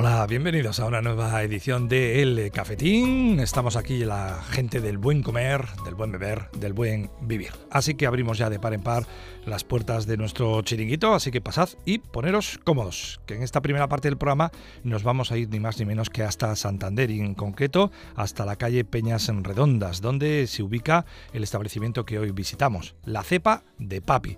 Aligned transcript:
Hola, 0.00 0.24
bienvenidos 0.28 0.78
a 0.78 0.86
una 0.86 1.02
nueva 1.02 1.42
edición 1.42 1.88
de 1.88 2.22
El 2.22 2.52
Cafetín. 2.52 3.40
Estamos 3.40 3.74
aquí 3.74 4.04
la 4.04 4.40
gente 4.48 4.80
del 4.80 4.96
buen 4.96 5.24
comer, 5.24 5.66
del 5.84 5.96
buen 5.96 6.12
beber, 6.12 6.48
del 6.52 6.72
buen 6.72 7.10
vivir. 7.20 7.50
Así 7.68 7.94
que 7.94 8.06
abrimos 8.06 8.38
ya 8.38 8.48
de 8.48 8.60
par 8.60 8.74
en 8.74 8.82
par 8.82 9.08
las 9.44 9.64
puertas 9.64 10.06
de 10.06 10.16
nuestro 10.16 10.62
chiringuito, 10.62 11.14
así 11.14 11.32
que 11.32 11.40
pasad 11.40 11.70
y 11.84 11.98
poneros 11.98 12.60
cómodos, 12.62 13.20
que 13.26 13.34
en 13.34 13.42
esta 13.42 13.60
primera 13.60 13.88
parte 13.88 14.06
del 14.06 14.18
programa 14.18 14.52
nos 14.84 15.02
vamos 15.02 15.32
a 15.32 15.36
ir 15.36 15.48
ni 15.48 15.58
más 15.58 15.80
ni 15.80 15.84
menos 15.84 16.10
que 16.10 16.22
hasta 16.22 16.54
Santander 16.54 17.10
y 17.10 17.18
en 17.18 17.34
concreto 17.34 17.90
hasta 18.14 18.46
la 18.46 18.54
calle 18.54 18.84
Peñas 18.84 19.28
en 19.28 19.42
Redondas, 19.42 20.00
donde 20.00 20.46
se 20.46 20.62
ubica 20.62 21.06
el 21.32 21.42
establecimiento 21.42 22.06
que 22.06 22.20
hoy 22.20 22.30
visitamos, 22.30 22.94
la 23.04 23.24
cepa 23.24 23.64
de 23.80 24.00
Papi. 24.00 24.36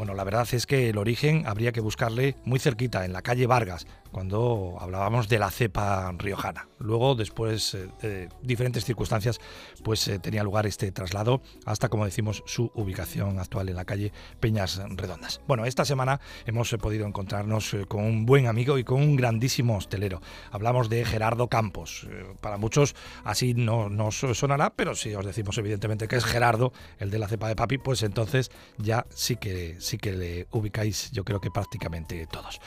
Bueno, 0.00 0.14
la 0.14 0.24
verdad 0.24 0.48
es 0.52 0.64
que 0.64 0.88
el 0.88 0.96
origen 0.96 1.44
habría 1.46 1.72
que 1.72 1.82
buscarle 1.82 2.34
muy 2.46 2.58
cerquita, 2.58 3.04
en 3.04 3.12
la 3.12 3.20
calle 3.20 3.46
Vargas, 3.46 3.86
cuando 4.10 4.76
hablábamos 4.80 5.28
de 5.28 5.38
la 5.38 5.50
cepa 5.50 6.12
riojana. 6.18 6.68
Luego, 6.80 7.14
después 7.14 7.74
eh, 7.74 7.88
de 8.00 8.28
diferentes 8.42 8.84
circunstancias, 8.84 9.38
pues 9.84 10.08
eh, 10.08 10.18
tenía 10.18 10.42
lugar 10.42 10.66
este 10.66 10.90
traslado 10.92 11.42
hasta, 11.66 11.90
como 11.90 12.06
decimos, 12.06 12.42
su 12.46 12.72
ubicación 12.74 13.38
actual 13.38 13.68
en 13.68 13.76
la 13.76 13.84
calle 13.84 14.12
Peñas 14.40 14.80
Redondas. 14.96 15.42
Bueno, 15.46 15.66
esta 15.66 15.84
semana 15.84 16.20
hemos 16.46 16.72
eh, 16.72 16.78
podido 16.78 17.06
encontrarnos 17.06 17.76
con 17.86 18.04
un 18.04 18.24
buen 18.24 18.46
amigo 18.46 18.78
y 18.78 18.84
con 18.84 19.02
un 19.02 19.16
grandísimo 19.16 19.76
hostelero. 19.76 20.22
Hablamos 20.50 20.88
de 20.88 21.04
Gerardo 21.04 21.48
Campos. 21.48 22.06
para 22.40 22.56
muchos 22.56 22.94
así 23.24 23.52
no 23.52 23.90
nos 23.90 24.16
sonará, 24.32 24.70
pero 24.70 24.94
si 24.94 25.14
os 25.14 25.26
decimos 25.26 25.58
evidentemente 25.58 26.08
que 26.08 26.16
es 26.16 26.24
Gerardo, 26.24 26.72
el 26.98 27.10
de 27.10 27.18
la 27.18 27.28
cepa 27.28 27.48
de 27.48 27.56
papi, 27.56 27.76
pues 27.78 28.02
entonces 28.02 28.50
ya 28.78 29.06
sí 29.10 29.36
que, 29.36 29.76
sí 29.80 29.98
que 29.98 30.12
le 30.12 30.46
ubicáis, 30.50 31.10
yo 31.10 31.24
creo 31.24 31.40
que 31.40 31.50
prácticamente 31.50 32.26
todos. 32.26 32.60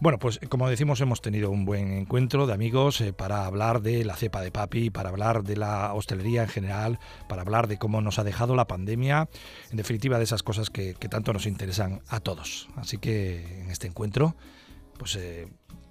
Bueno, 0.00 0.18
pues 0.18 0.40
como 0.48 0.68
decimos, 0.68 0.89
hemos 0.98 1.20
tenido 1.20 1.50
un 1.50 1.64
buen 1.64 1.92
encuentro 1.92 2.48
de 2.48 2.52
amigos 2.52 3.00
eh, 3.00 3.12
para 3.12 3.46
hablar 3.46 3.82
de 3.82 4.04
la 4.04 4.16
cepa 4.16 4.40
de 4.40 4.50
papi, 4.50 4.90
para 4.90 5.10
hablar 5.10 5.44
de 5.44 5.56
la 5.56 5.94
hostelería 5.94 6.42
en 6.42 6.48
general, 6.48 6.98
para 7.28 7.42
hablar 7.42 7.68
de 7.68 7.78
cómo 7.78 8.00
nos 8.00 8.18
ha 8.18 8.24
dejado 8.24 8.56
la 8.56 8.66
pandemia, 8.66 9.28
en 9.70 9.76
definitiva 9.76 10.18
de 10.18 10.24
esas 10.24 10.42
cosas 10.42 10.70
que, 10.70 10.94
tanto 10.94 11.32
nos 11.32 11.46
interesan 11.46 12.02
a 12.08 12.18
todos. 12.18 12.68
Así 12.74 12.98
que 12.98 13.60
en 13.60 13.70
este 13.70 13.86
encuentro, 13.86 14.34
pues 14.98 15.14
eh, 15.14 15.46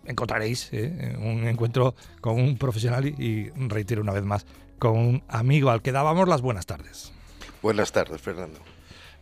encontraréis 0.05 0.69
eh, 0.73 1.15
un 1.17 1.47
encuentro 1.47 1.95
con 2.19 2.41
un 2.41 2.57
profesional 2.57 3.05
y, 3.05 3.49
reitero 3.51 4.01
una 4.01 4.11
vez 4.11 4.23
más, 4.23 4.45
con 4.79 4.97
un 4.97 5.23
amigo 5.29 5.69
al 5.69 5.81
que 5.81 5.93
dábamos 5.93 6.27
las 6.27 6.41
buenas 6.41 6.65
tardes. 6.65 7.13
Buenas 7.61 7.93
tardes, 7.93 8.19
Fernando. 8.21 8.59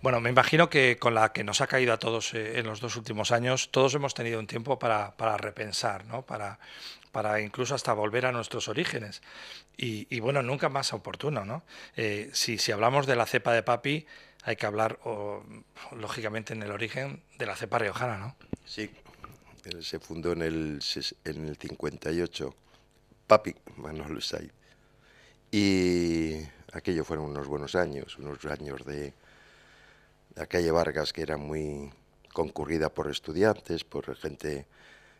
Bueno, 0.02 0.22
me 0.22 0.30
imagino 0.30 0.70
que 0.70 0.98
con 0.98 1.16
la 1.16 1.34
que 1.34 1.44
nos 1.44 1.62
ha 1.62 1.68
caído 1.68 1.92
a 1.92 1.98
todos 1.98 2.34
eh, 2.34 2.60
en 2.60 2.68
los 2.68 2.80
dos 2.80 2.96
últimos 2.96 3.32
años, 3.32 3.70
todos 3.72 3.96
hemos 3.96 4.14
tenido 4.14 4.40
un 4.40 4.46
tiempo 4.46 4.78
para, 4.78 5.38
repensar, 5.38 6.06
¿no? 6.06 6.22
Para, 6.22 6.60
para 7.12 7.42
incluso 7.42 7.74
hasta 7.74 7.94
volver 7.94 8.28
a 8.28 8.32
nuestros 8.32 8.68
orígenes. 8.68 9.22
Y, 9.76 10.20
bueno, 10.20 10.42
nunca 10.42 10.70
más 10.70 10.94
oportuno, 10.94 11.46
¿no? 11.46 11.64
Eh, 11.96 12.30
si, 12.34 12.58
si 12.58 12.72
hablamos 12.72 13.06
de 13.06 13.16
la 13.16 13.26
cepa 13.26 13.54
de 13.54 13.64
papi, 13.64 14.08
hay 14.44 14.56
que 14.56 14.66
hablar, 14.66 15.00
lógicamente, 15.92 16.54
en 16.54 16.64
el 16.64 16.72
origen 16.72 17.22
de 17.38 17.46
la 17.46 17.56
cepa 17.56 17.80
riojana, 17.80 18.18
¿no? 18.18 18.36
Sí, 18.66 18.90
se 19.82 20.00
fundó 20.00 20.32
en 20.32 20.42
el, 20.42 20.80
en 21.26 21.46
el 21.48 21.58
58, 21.58 22.56
Papi 23.28 23.56
Manuel 23.76 24.22
Said. 24.22 24.52
Y 25.52 26.36
aquello 26.74 27.04
fueron 27.04 27.26
unos 27.26 27.48
buenos 27.48 27.76
años, 27.76 28.18
unos 28.18 28.44
años 28.46 28.86
de, 28.86 29.14
la 30.38 30.46
calle 30.46 30.72
Vargas, 30.72 31.12
que 31.14 31.24
era 31.24 31.36
muy 31.36 31.92
concurrida 32.32 32.90
por 32.90 33.10
estudiantes, 33.10 33.84
por 33.84 34.16
gente 34.16 34.68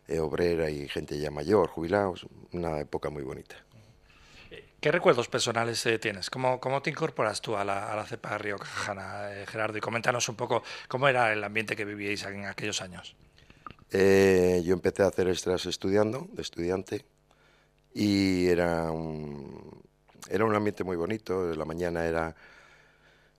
eh, 0.06 0.20
obrera 0.20 0.70
y 0.70 0.88
gente 0.88 1.18
ya 1.18 1.30
mayor, 1.30 1.68
jubilados, 1.68 2.26
una 2.52 2.78
época 2.78 3.10
muy 3.10 3.24
bonita. 3.24 3.56
¿Qué 4.80 4.92
recuerdos 4.92 5.28
personales 5.28 5.84
eh, 5.86 5.98
tienes? 5.98 6.30
¿Cómo, 6.30 6.60
¿Cómo, 6.60 6.80
te 6.80 6.90
incorporas 6.90 7.42
tú 7.42 7.56
a 7.56 7.64
la, 7.64 7.92
a 7.92 7.96
la 7.96 8.06
cepa 8.06 8.38
Río 8.38 8.56
Cajana, 8.58 9.32
eh, 9.32 9.44
Gerardo? 9.46 9.76
Y 9.76 9.80
coméntanos 9.80 10.28
un 10.28 10.36
poco 10.36 10.62
cómo 10.86 11.08
era 11.08 11.32
el 11.32 11.42
ambiente 11.42 11.74
que 11.74 11.84
vivíais 11.84 12.22
en 12.22 12.46
aquellos 12.46 12.80
años. 12.80 13.16
yo 13.90 14.72
empecé 14.72 15.02
a 15.02 15.08
hacer 15.08 15.26
extras 15.26 15.66
estudiando, 15.66 16.28
de 16.32 16.42
estudiante, 16.42 17.04
y 17.92 18.46
era 18.46 18.92
un, 18.92 19.82
era 20.30 20.44
un 20.44 20.54
ambiente 20.54 20.84
muy 20.84 20.96
bonito. 20.96 21.52
La 21.56 21.64
mañana 21.64 22.06
era 22.06 22.36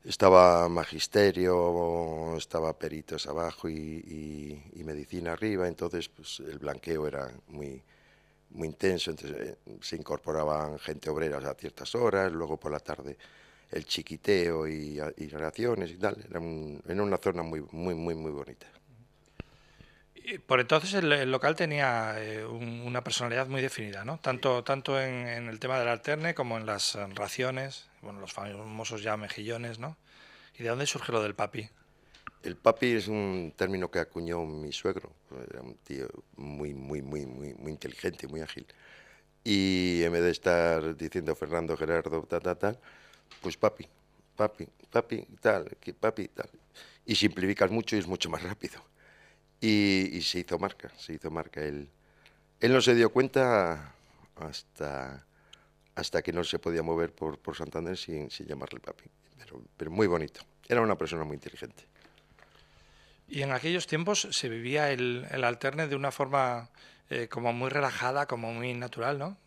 estaba 0.04 0.68
magisterio, 0.70 2.36
estaba 2.38 2.78
peritos 2.78 3.28
abajo 3.28 3.70
y, 3.70 4.62
medicina 4.84 5.34
arriba, 5.34 5.68
entonces 5.68 6.10
pues, 6.10 6.40
el 6.40 6.58
blanqueo 6.58 7.06
era 7.08 7.32
muy, 7.48 7.84
muy 8.52 8.68
intenso, 8.68 9.12
entonces 9.12 9.40
eh, 9.40 9.58
se 9.82 9.96
incorporaban 9.96 10.80
gente 10.80 11.10
obrera 11.10 11.38
a 11.38 11.54
ciertas 11.54 11.94
horas, 11.94 12.32
luego 12.32 12.58
por 12.58 12.72
la 12.72 12.80
tarde 12.80 13.18
el 13.72 13.86
chiquiteo 13.86 14.68
y, 14.68 15.00
y 15.18 15.28
relaciones 15.28 15.92
y 15.92 15.98
tal, 15.98 16.18
era, 16.28 16.40
una 16.40 17.18
zona 17.18 17.44
muy, 17.44 17.62
muy, 17.72 17.94
muy, 17.94 18.16
muy 18.16 18.31
bonita. 18.31 18.68
Por 20.46 20.59
entonces 20.59 20.94
el, 20.94 21.31
local 21.31 21.56
tenía 21.56 22.16
eh, 22.18 22.46
una 22.46 23.03
personalidad 23.03 23.47
muy 23.47 23.62
definida, 23.62 24.06
¿no? 24.06 24.19
Tanto, 24.19 24.63
tanto 24.63 25.00
en, 25.00 25.47
el 25.47 25.59
tema 25.59 25.80
del 25.80 25.88
alterne 25.88 26.35
como 26.35 26.57
en 26.57 26.66
las 26.66 26.96
raciones, 27.16 27.88
bueno, 28.02 28.19
los 28.19 28.34
famosos 28.34 29.02
ya 29.02 29.18
mejillones, 29.18 29.80
¿no? 29.80 29.97
¿Y 30.57 30.63
de 30.63 30.69
dónde 30.69 30.85
surge 30.85 31.12
lo 31.12 31.24
del 31.24 31.35
papi? 31.35 31.69
El 32.44 32.56
papi 32.56 32.94
es 32.94 33.07
un 33.07 33.53
término 33.56 33.90
que 33.90 34.00
acuñó 34.00 34.46
mi 34.46 34.72
suegro, 34.72 35.12
era 35.50 35.62
un 35.62 35.75
tío 35.75 36.07
muy, 36.36 36.74
muy, 36.74 37.01
muy, 37.01 37.25
muy, 37.25 37.53
muy 37.56 37.72
inteligente, 37.72 38.28
muy 38.28 38.41
ágil. 38.41 38.66
Y 39.44 40.03
en 40.03 40.12
vez 40.12 40.22
de 40.22 40.31
estar 40.31 40.96
diciendo 40.96 41.36
Fernando, 41.36 41.75
Gerardo, 41.75 42.22
tal, 42.24 42.41
tal, 42.41 42.57
tal, 42.57 42.80
pues 43.41 43.57
papi, 43.57 43.88
papi, 44.36 44.68
papi, 44.91 45.25
tal, 45.41 45.78
papi, 46.00 46.28
tal. 46.30 46.50
Y 47.06 47.16
simplificas 47.16 47.72
mucho 47.72 47.96
y 47.96 48.00
es 48.00 48.07
mucho 48.07 48.30
más 48.30 48.44
rápido. 48.44 48.81
Y, 49.62 50.22
se 50.22 50.40
hizo 50.40 50.58
marca, 50.58 50.92
se 50.97 51.14
hizo 51.14 51.30
marca. 51.30 51.62
Él, 51.62 51.90
él 52.59 52.74
no 52.74 52.81
se 52.81 52.96
dio 52.96 53.12
cuenta 53.12 53.94
hasta, 54.38 55.25
hasta 55.96 56.22
que 56.22 56.31
no 56.31 56.44
se 56.44 56.59
podía 56.59 56.84
mover 56.84 57.14
por, 57.14 57.38
por 57.40 57.56
Santander 57.56 57.98
sin, 57.98 58.30
llamarle 58.30 58.80
papi, 58.80 59.03
pero, 59.38 59.62
pero 59.75 59.92
muy 59.92 60.08
bonito. 60.08 60.42
Era 60.68 60.81
una 60.81 60.98
persona 60.98 61.24
muy 61.24 61.36
inteligente. 61.36 61.84
Y 63.29 63.44
en 63.44 63.51
aquellos 63.51 63.88
tiempos 63.88 64.28
se 64.31 64.50
vivía 64.50 64.91
el, 64.91 65.28
el 65.31 65.44
alterne 65.44 65.88
de 65.88 65.95
una 65.95 66.12
forma 66.12 66.69
eh, 67.09 67.28
como 67.28 67.53
muy 67.53 67.69
relajada, 67.69 68.25
como 68.25 68.51
muy 68.51 68.73
natural, 68.73 69.19
¿no? 69.19 69.38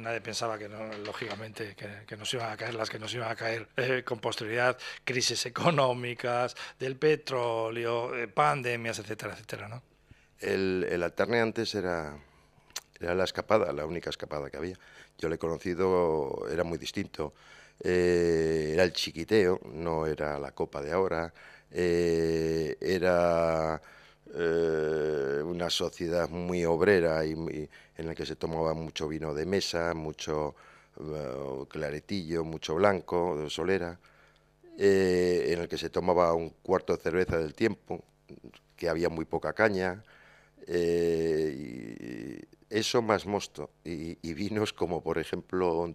nadie 0.00 0.20
pensaba 0.20 0.58
que, 0.58 0.68
no, 0.68 0.78
lógicamente, 1.04 1.76
que, 1.76 2.16
nos 2.16 2.32
iban 2.34 2.50
a 2.50 2.56
caer 2.56 2.74
las 2.74 2.88
que 2.88 2.98
nos 2.98 3.12
iban 3.14 3.30
a 3.30 3.36
caer 3.36 3.68
eh, 3.76 4.02
con 4.04 4.18
posterioridad, 4.18 4.78
crisis 5.04 5.46
económicas, 5.46 6.56
del 6.78 6.96
petróleo, 6.96 8.14
eh, 8.16 8.28
pandemias, 8.28 8.98
etcétera, 8.98 9.34
etcétera, 9.34 9.68
¿no? 9.68 9.82
El, 10.38 10.86
el 10.90 11.02
alterne 11.02 11.40
antes 11.40 11.74
era, 11.74 12.16
era 12.98 13.14
la 13.14 13.24
escapada, 13.24 13.72
la 13.72 13.84
única 13.84 14.10
escapada 14.10 14.50
que 14.50 14.56
había. 14.56 14.76
Yo 15.18 15.28
le 15.28 15.34
he 15.34 15.38
conocido, 15.38 16.46
era 16.50 16.64
muy 16.64 16.78
distinto. 16.78 17.34
Eh, 17.82 18.70
era 18.74 18.84
el 18.84 18.92
chiquiteo, 18.92 19.60
no 19.72 20.06
era 20.06 20.38
la 20.38 20.52
copa 20.52 20.80
de 20.82 20.92
ahora. 20.92 21.32
Era 21.72 23.80
eh, 24.32 25.42
una 25.44 25.68
sociedad 25.70 26.28
muy 26.28 26.64
obrera 26.64 27.24
y, 27.26 27.32
en 27.32 28.06
la 28.06 28.14
que 28.14 28.24
se 28.24 28.36
tomaba 28.36 28.74
mucho 28.74 29.08
vino 29.08 29.34
de 29.34 29.44
mesa, 29.44 29.92
mucho 29.94 30.54
eh, 31.00 31.64
claretillo, 31.68 32.44
mucho 32.44 32.76
blanco, 32.76 33.50
solera, 33.50 33.98
eh, 34.78 35.50
en 35.52 35.60
el 35.60 35.68
que 35.68 35.78
se 35.78 35.90
tomaba 35.90 36.32
un 36.34 36.50
cuarto 36.62 36.96
de 36.96 37.02
cerveza 37.02 37.38
del 37.38 37.54
tiempo, 37.54 38.04
que 38.76 38.88
había 38.88 39.08
muy 39.08 39.24
poca 39.24 39.52
caña, 39.52 40.04
y 40.68 42.38
eso 42.70 43.02
más 43.02 43.26
mosto, 43.26 43.70
y, 43.84 44.16
y, 44.22 44.34
vinos 44.34 44.72
como 44.72 45.02
por 45.02 45.18
ejemplo 45.18 45.92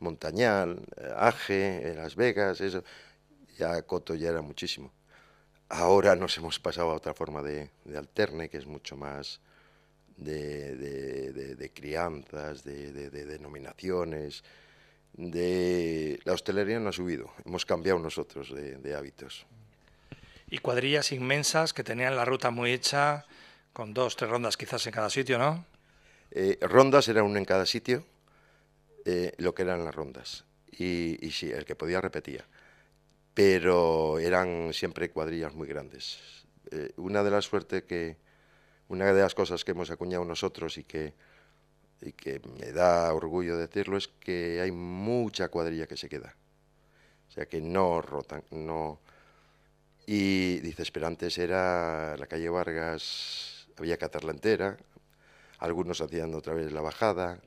Montañal, 0.00 0.80
Aje, 1.16 1.94
Las 1.96 2.16
Vegas, 2.16 2.60
eso, 2.60 2.84
ya 3.60 3.82
Coto 3.82 4.14
ya 4.14 4.30
era 4.30 4.42
muchísimo. 4.42 4.90
Ahora 5.68 6.16
nos 6.16 6.36
hemos 6.38 6.58
pasado 6.58 6.90
a 6.90 6.94
otra 6.94 7.14
forma 7.14 7.42
de, 7.42 7.70
alterne, 7.94 8.48
que 8.48 8.58
es 8.58 8.66
mucho 8.66 8.96
más 8.96 9.40
de, 10.16 11.70
crianzas, 11.74 12.64
de, 12.64 13.10
denominaciones. 13.10 14.42
De... 15.12 16.18
La 16.24 16.32
hostelería 16.32 16.80
no 16.80 16.88
ha 16.88 16.92
subido, 16.92 17.32
hemos 17.44 17.64
cambiado 17.66 17.98
nosotros 17.98 18.52
de, 18.52 18.94
hábitos. 18.96 19.46
Y 20.48 20.58
cuadrillas 20.58 21.12
inmensas 21.12 21.72
que 21.72 21.84
tenían 21.84 22.16
la 22.16 22.24
ruta 22.24 22.50
muy 22.50 22.72
hecha, 22.72 23.26
con 23.72 23.94
dos, 23.94 24.16
tres 24.16 24.30
rondas 24.30 24.56
quizás 24.56 24.84
en 24.86 24.92
cada 24.92 25.10
sitio, 25.10 25.38
¿no? 25.38 25.64
Eh, 26.32 26.58
rondas 26.62 27.06
era 27.08 27.22
una 27.22 27.38
en 27.38 27.44
cada 27.44 27.66
sitio, 27.66 28.04
eh, 29.04 29.32
lo 29.38 29.54
que 29.54 29.62
eran 29.62 29.84
las 29.84 29.94
rondas. 29.94 30.44
Y, 30.72 31.24
y 31.24 31.30
sí, 31.30 31.52
el 31.52 31.64
que 31.64 31.76
podía 31.76 32.00
repetía 32.00 32.44
pero 33.34 34.18
eran 34.18 34.72
siempre 34.72 35.10
cuadrillas 35.10 35.54
muy 35.54 35.68
grandes. 35.68 36.18
Eh, 36.70 36.92
una 36.96 37.22
de 37.22 37.30
las 37.30 37.44
suertes 37.44 37.84
que, 37.84 38.16
una 38.88 39.12
de 39.12 39.22
las 39.22 39.34
cosas 39.34 39.64
que 39.64 39.72
hemos 39.72 39.90
acuñado 39.90 40.24
nosotros 40.24 40.78
y 40.78 40.84
que, 40.84 41.14
y 42.00 42.12
que 42.12 42.40
me 42.58 42.72
da 42.72 43.12
orgullo 43.14 43.56
decirlo 43.56 43.96
es 43.96 44.08
que 44.08 44.60
hay 44.60 44.72
mucha 44.72 45.48
cuadrilla 45.48 45.86
que 45.86 45.96
se 45.96 46.08
queda. 46.08 46.34
O 47.28 47.32
sea, 47.32 47.46
que 47.46 47.60
no 47.60 48.02
rotan, 48.02 48.42
no... 48.50 49.00
Y 50.06 50.58
dices, 50.60 50.90
pero 50.90 51.06
antes 51.06 51.38
era 51.38 52.16
la 52.16 52.26
calle 52.26 52.48
Vargas, 52.48 53.68
había 53.78 53.96
que 53.96 54.06
entera, 54.28 54.76
algunos 55.58 56.00
hacían 56.00 56.34
otra 56.34 56.54
vez 56.54 56.72
la 56.72 56.80
bajada, 56.80 57.40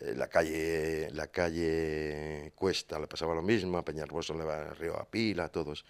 eh, 0.00 0.14
la 0.16 0.28
calle 0.28 1.10
la 1.12 1.28
calle 1.28 2.52
Cuesta 2.54 2.98
le 2.98 3.06
pasaba 3.06 3.34
lo 3.34 3.42
mismo, 3.42 3.78
a 3.78 3.84
Peñarboso 3.84 4.34
le 4.34 4.44
va 4.44 4.74
Río 4.74 4.96
a 4.98 5.04
Pila, 5.08 5.48
todos. 5.48 5.84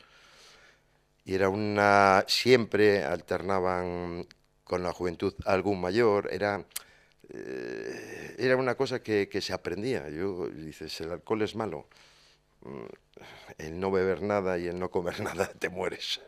Y 1.24 1.34
era 1.34 1.48
una 1.48 2.24
siempre 2.28 3.04
alternaban 3.04 4.26
con 4.64 4.82
la 4.82 4.92
juventud 4.92 5.34
algún 5.46 5.80
mayor, 5.80 6.28
era 6.32 6.64
eh, 7.30 8.34
era 8.38 8.56
una 8.56 8.76
cosa 8.76 9.02
que, 9.02 9.28
que, 9.28 9.40
se 9.40 9.52
aprendía. 9.52 10.08
Yo 10.10 10.48
dices, 10.48 11.00
el 11.00 11.12
alcohol 11.12 11.42
es 11.42 11.54
malo. 11.54 11.88
Mm, 12.62 12.84
el 13.58 13.80
no 13.80 13.90
beber 13.90 14.22
nada 14.22 14.58
y 14.58 14.66
el 14.66 14.78
no 14.78 14.90
comer 14.90 15.20
nada 15.22 15.46
te 15.58 15.68
mueres. 15.68 16.20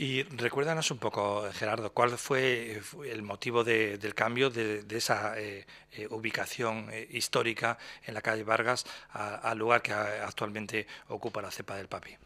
Y 0.00 0.22
recuérdanos 0.22 0.92
un 0.92 0.98
poco, 0.98 1.50
Gerardo, 1.52 1.92
¿cuál 1.92 2.16
fue 2.16 2.80
el 3.04 3.22
motivo 3.22 3.64
del 3.64 4.14
cambio 4.14 4.48
de, 4.48 4.84
esa 4.90 5.36
eh, 5.40 5.66
eh, 5.90 6.06
ubicación 6.10 6.88
eh, 6.92 7.08
histórica 7.10 7.76
en 8.06 8.14
la 8.14 8.22
calle 8.22 8.44
Vargas 8.44 8.86
al 9.10 9.58
lugar 9.58 9.82
que 9.82 9.92
actualmente 9.92 10.86
ocupa 11.08 11.42
la 11.42 11.50
cepa 11.50 11.74
del 11.74 11.88
Papi? 11.88 12.16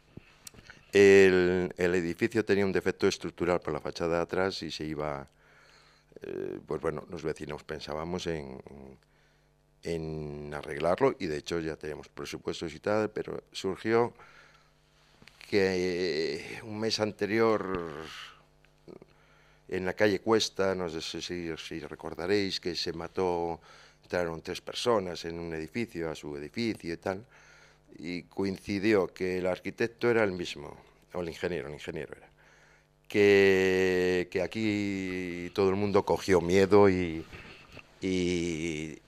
El, 0.91 1.73
edificio 1.75 2.45
tenía 2.45 2.63
un 2.63 2.71
defecto 2.71 3.07
estructural 3.07 3.59
por 3.59 3.73
la 3.73 3.79
fachada 3.79 4.17
de 4.17 4.21
atrás 4.21 4.61
y 4.61 4.69
se 4.69 4.85
iba, 4.85 5.27
pues 6.67 6.79
bueno, 6.79 7.07
los 7.09 7.23
vecinos 7.23 7.63
pensábamos 7.63 8.27
en, 8.27 8.61
en 9.81 10.53
arreglarlo 10.53 11.15
y 11.17 11.25
de 11.25 11.37
hecho 11.37 11.59
ya 11.59 11.75
teníamos 11.75 12.07
presupuestos 12.07 12.71
y 12.75 12.79
tal, 12.79 13.09
pero 13.09 13.45
surgió 13.51 14.13
que 15.49 16.35
eh, 16.35 16.61
un 16.63 16.79
mes 16.79 16.99
anterior 16.99 18.05
en 19.67 19.85
la 19.85 19.93
calle 19.93 20.19
Cuesta, 20.19 20.75
no 20.75 20.89
sé 20.89 21.21
si, 21.21 21.79
recordaréis, 21.81 22.59
que 22.59 22.75
se 22.75 22.93
mató, 22.93 23.59
entraron 24.03 24.41
tres 24.41 24.61
personas 24.61 25.25
en 25.25 25.39
un 25.39 25.53
edificio, 25.53 26.09
a 26.09 26.15
su 26.15 26.35
edificio 26.37 26.93
y 26.93 26.97
tal, 26.97 27.25
y 27.97 28.23
coincidió 28.23 29.07
que 29.07 29.39
el 29.39 29.47
arquitecto 29.47 30.09
era 30.09 30.23
el 30.23 30.31
mismo, 30.31 30.77
o 31.13 31.21
el 31.21 31.29
ingeniero, 31.29 31.67
el 31.67 31.73
ingeniero 31.73 32.15
era, 32.15 32.29
que, 33.07 34.27
que 34.31 34.41
aquí 34.41 35.51
todo 35.53 35.69
el 35.69 35.75
mundo 35.75 36.05
cogió 36.05 36.41
miedo 36.41 36.89
y, 36.89 37.25
y 38.01 39.01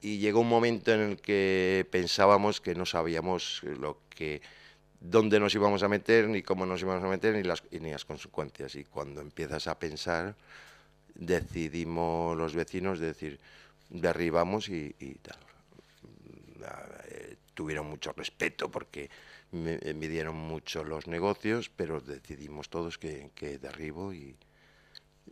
llegó 0.00 0.40
un 0.40 0.48
momento 0.48 0.92
en 0.92 1.00
el 1.00 1.16
que 1.20 1.86
pensábamos 1.90 2.60
que 2.60 2.74
no 2.74 2.86
sabíamos 2.86 3.62
lo 3.64 3.98
que 4.08 4.40
dónde 5.00 5.40
nos 5.40 5.54
íbamos 5.54 5.82
a 5.82 5.88
meter, 5.88 6.28
ni 6.28 6.42
cómo 6.42 6.66
nos 6.66 6.82
íbamos 6.82 7.02
a 7.02 7.08
meter, 7.08 7.34
ni 7.34 7.42
las, 7.42 7.62
ni 7.72 7.90
las 7.90 8.04
consecuencias. 8.04 8.74
Y 8.74 8.84
cuando 8.84 9.20
empiezas 9.20 9.66
a 9.66 9.78
pensar, 9.78 10.36
decidimos 11.14 12.36
los 12.36 12.54
vecinos 12.54 12.98
decir, 12.98 13.40
derribamos 13.88 14.68
y, 14.68 14.94
tal. 15.22 15.38
Eh, 17.08 17.36
tuvieron 17.54 17.86
mucho 17.86 18.12
respeto 18.12 18.70
porque 18.70 19.10
me, 19.52 19.78
dieron 19.78 20.36
mucho 20.36 20.84
los 20.84 21.06
negocios, 21.06 21.70
pero 21.74 22.00
decidimos 22.00 22.68
todos 22.68 22.98
que, 22.98 23.30
que 23.34 23.58
derribo 23.58 24.12
y, 24.12 24.36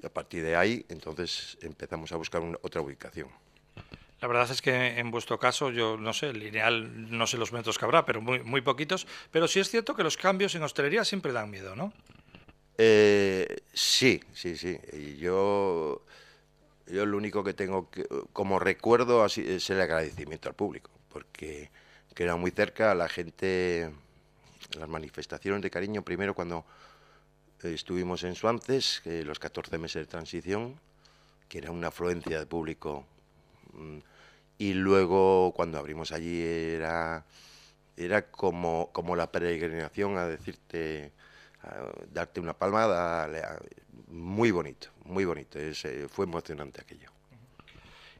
a 0.05 0.09
partir 0.09 0.45
de 0.45 0.57
ahí 0.57 0.85
entonces 0.89 1.59
empezamos 1.61 2.13
a 2.13 2.17
buscar 2.17 2.43
otra 2.63 2.81
ubicación. 2.81 3.29
La 4.21 4.27
verdad 4.27 4.51
es 4.51 4.61
que 4.61 4.99
en 4.99 5.11
vuestro 5.11 5.39
caso, 5.39 5.71
yo 5.71 5.97
no 5.97 6.13
sé, 6.13 6.33
lineal, 6.33 7.11
no 7.17 7.27
sé 7.27 7.39
los 7.39 7.53
metros 7.53 7.79
que 7.79 7.85
habrá, 7.85 8.05
pero 8.05 8.21
muy, 8.21 8.43
muy 8.43 8.63
poquitos. 8.63 9.07
Pero 9.31 9.47
sí 9.47 9.61
es 9.61 9.71
cierto 9.71 9.95
que 9.95 10.03
los 10.03 10.17
cambios 10.17 10.55
en 10.57 10.63
hostelería 10.63 11.05
siempre 11.05 11.33
dan 11.33 11.51
miedo, 11.51 11.77
¿no? 11.77 11.93
Eh, 12.79 13.59
sí, 13.73 14.21
sí, 14.33 14.57
sí. 14.57 14.79
Yo, 15.21 16.03
yo 16.87 17.07
lo 17.07 17.17
único 17.17 17.45
que 17.45 17.55
tengo 17.55 17.91
como 18.33 18.59
recuerdo 18.59 19.23
así, 19.23 19.45
es 19.47 19.71
el 19.71 19.81
agradecimiento 19.81 20.49
al 20.49 20.55
público, 20.57 20.91
porque 21.09 21.71
queda 22.15 22.35
muy 22.35 22.51
cerca 22.51 22.97
la 22.97 23.09
gente, 23.09 23.93
las 24.77 24.89
manifestaciones 24.89 25.63
de 25.63 25.71
cariño, 25.71 26.03
primero 26.03 26.35
cuando 26.35 26.65
estuvimos 27.63 28.25
en 28.25 28.35
Suances, 28.35 29.03
los 29.05 29.39
14 29.39 29.79
meses 29.79 30.07
de 30.07 30.11
transición, 30.11 30.81
que 31.49 31.59
era 31.59 31.71
una 31.71 31.89
afluencia 31.89 32.41
de 32.41 32.47
público 32.47 33.07
y 34.59 34.75
luego 34.75 35.53
cuando 35.55 35.79
abrimos 35.79 36.13
allí 36.13 36.43
era, 36.43 37.25
era 37.97 38.31
como, 38.31 38.91
como 38.93 39.17
la 39.17 39.31
peregrinación 39.31 40.17
a 40.19 40.27
decirte, 40.27 41.13
darte 42.13 42.41
una 42.41 42.55
palmada, 42.55 43.29
muy 44.09 44.51
bonito, 44.51 44.89
muy 45.05 45.25
bonito, 45.25 45.59
eh, 45.59 46.07
fue 46.09 46.25
emocionante 46.25 46.81
aquello. 46.81 47.11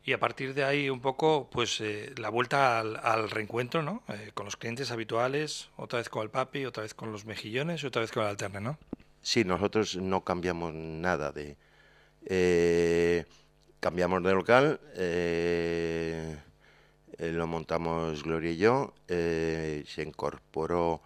Y 0.05 0.13
a 0.13 0.21
partir 0.21 0.55
de 0.55 0.65
ahí 0.65 0.89
un 0.89 1.01
poco, 1.01 1.51
pues 1.51 1.81
eh, 1.81 2.15
la 2.17 2.31
vuelta 2.31 2.79
al, 2.79 3.31
reencuentro, 3.31 3.83
¿no? 3.83 4.03
Eh, 4.09 4.31
con 4.33 4.47
los 4.47 4.57
clientes 4.57 4.91
habituales, 4.91 5.69
otra 5.77 5.99
vez 5.99 6.09
con 6.09 6.23
el 6.23 6.31
papi, 6.31 6.65
otra 6.65 6.83
vez 6.83 6.95
con 6.95 7.13
los 7.13 7.27
mejillones 7.27 7.83
y 7.83 7.87
otra 7.87 8.01
vez 8.01 8.11
con 8.11 8.23
el 8.23 8.31
alterne, 8.31 8.61
¿no? 8.61 8.79
Sí, 9.21 9.45
nosotros 9.45 9.97
no 9.97 10.25
cambiamos 10.25 10.73
nada 10.73 11.33
de 11.33 11.57
cambiamos 13.81 14.23
de 14.23 14.33
local, 14.33 14.81
eh, 14.95 16.37
eh, 17.19 17.33
lo 17.33 17.47
montamos 17.47 18.23
Gloria 18.23 18.51
y 18.51 18.57
yo, 18.57 18.95
eh, 19.09 19.85
se 19.87 20.03
incorporó 20.03 21.03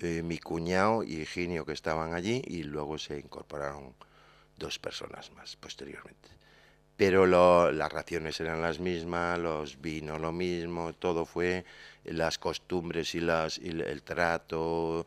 mi 0.00 0.36
cuñado 0.36 1.02
y 1.02 1.22
Higinio 1.22 1.64
que 1.64 1.72
estaban 1.72 2.12
allí 2.12 2.42
y 2.46 2.64
luego 2.64 2.98
se 2.98 3.18
incorporaron 3.18 3.94
dos 4.58 4.78
personas 4.78 5.32
más 5.32 5.56
posteriormente. 5.56 6.28
Pero 6.94 7.26
las 7.72 7.90
raciones 7.90 8.38
eran 8.38 8.60
las 8.60 8.80
mismas, 8.80 9.38
los 9.38 9.80
vinos 9.80 10.20
lo 10.20 10.30
mismo, 10.30 10.92
todo 10.92 11.24
fue 11.24 11.64
las 12.04 12.36
costumbres 12.38 13.14
y, 13.14 13.20
las, 13.20 13.56
el 13.56 14.02
trato. 14.02 15.06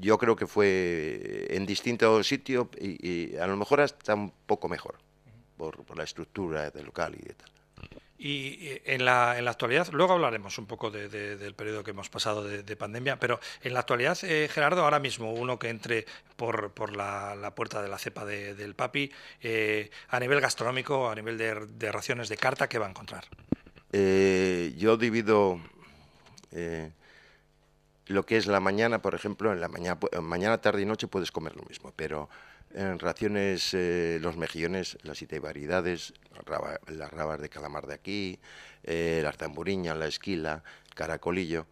Yo 0.00 0.18
creo 0.18 0.34
que 0.34 0.48
fue 0.48 1.46
en 1.50 1.66
distintos 1.66 2.26
sitios 2.26 2.66
y 2.80 3.36
a 3.36 3.46
lo 3.46 3.56
mejor 3.56 3.80
hasta 3.80 4.14
un 4.16 4.32
poco 4.44 4.68
mejor 4.68 5.05
por, 5.56 5.96
la 5.96 6.04
estructura 6.04 6.70
del 6.70 6.86
local 6.86 7.14
y 7.14 7.22
de 7.22 7.34
tal. 7.34 7.50
Y 8.18 8.80
en 8.86 9.04
la, 9.04 9.38
en 9.38 9.44
la 9.44 9.50
actualidad, 9.50 9.88
luego 9.92 10.14
hablaremos 10.14 10.56
un 10.56 10.64
poco 10.64 10.90
del 10.90 11.54
periodo 11.54 11.84
que 11.84 11.90
hemos 11.90 12.08
pasado 12.08 12.42
de, 12.42 12.76
pandemia, 12.76 13.20
pero 13.20 13.38
en 13.62 13.74
la 13.74 13.80
actualidad, 13.80 14.16
eh, 14.22 14.48
Gerardo, 14.50 14.82
ahora 14.82 14.98
mismo 14.98 15.32
uno 15.34 15.58
que 15.58 15.68
entre 15.68 16.06
por, 16.36 16.70
por 16.72 16.96
la, 16.96 17.52
puerta 17.54 17.82
de 17.82 17.88
la 17.88 17.98
cepa 17.98 18.24
del 18.24 18.74
papi, 18.74 19.12
eh, 19.42 19.90
a 20.08 20.18
nivel 20.18 20.40
gastronómico, 20.40 21.10
a 21.10 21.14
nivel 21.14 21.36
de, 21.36 21.92
raciones 21.92 22.30
de 22.30 22.38
carta, 22.38 22.68
¿qué 22.68 22.78
va 22.78 22.86
a 22.86 22.90
encontrar? 22.90 23.26
Eh, 23.92 24.74
yo 24.78 24.96
divido 24.96 25.60
lo 28.06 28.24
que 28.24 28.38
es 28.38 28.46
la 28.46 28.60
mañana, 28.60 29.02
por 29.02 29.14
ejemplo, 29.14 29.52
en 29.52 29.60
la 29.60 29.68
mañana, 29.68 29.98
mañana, 30.22 30.58
tarde 30.58 30.80
y 30.80 30.86
noche 30.86 31.06
puedes 31.06 31.30
comer 31.30 31.54
lo 31.54 31.64
mismo, 31.64 31.92
pero 31.94 32.30
en 32.74 32.98
raciones, 32.98 33.72
eh, 33.74 34.18
los 34.20 34.36
mejillones, 34.36 34.98
las 35.02 35.18
siete 35.18 35.40
variedades, 35.40 36.12
las 36.88 37.10
rabas 37.10 37.40
de 37.40 37.48
calamar 37.48 37.86
de 37.86 37.94
aquí, 37.94 38.38
eh, 38.82 39.20
la 39.22 39.32
tamburiña, 39.32 39.94
la 39.94 40.06
esquila, 40.06 40.62
caracolillo, 40.94 41.66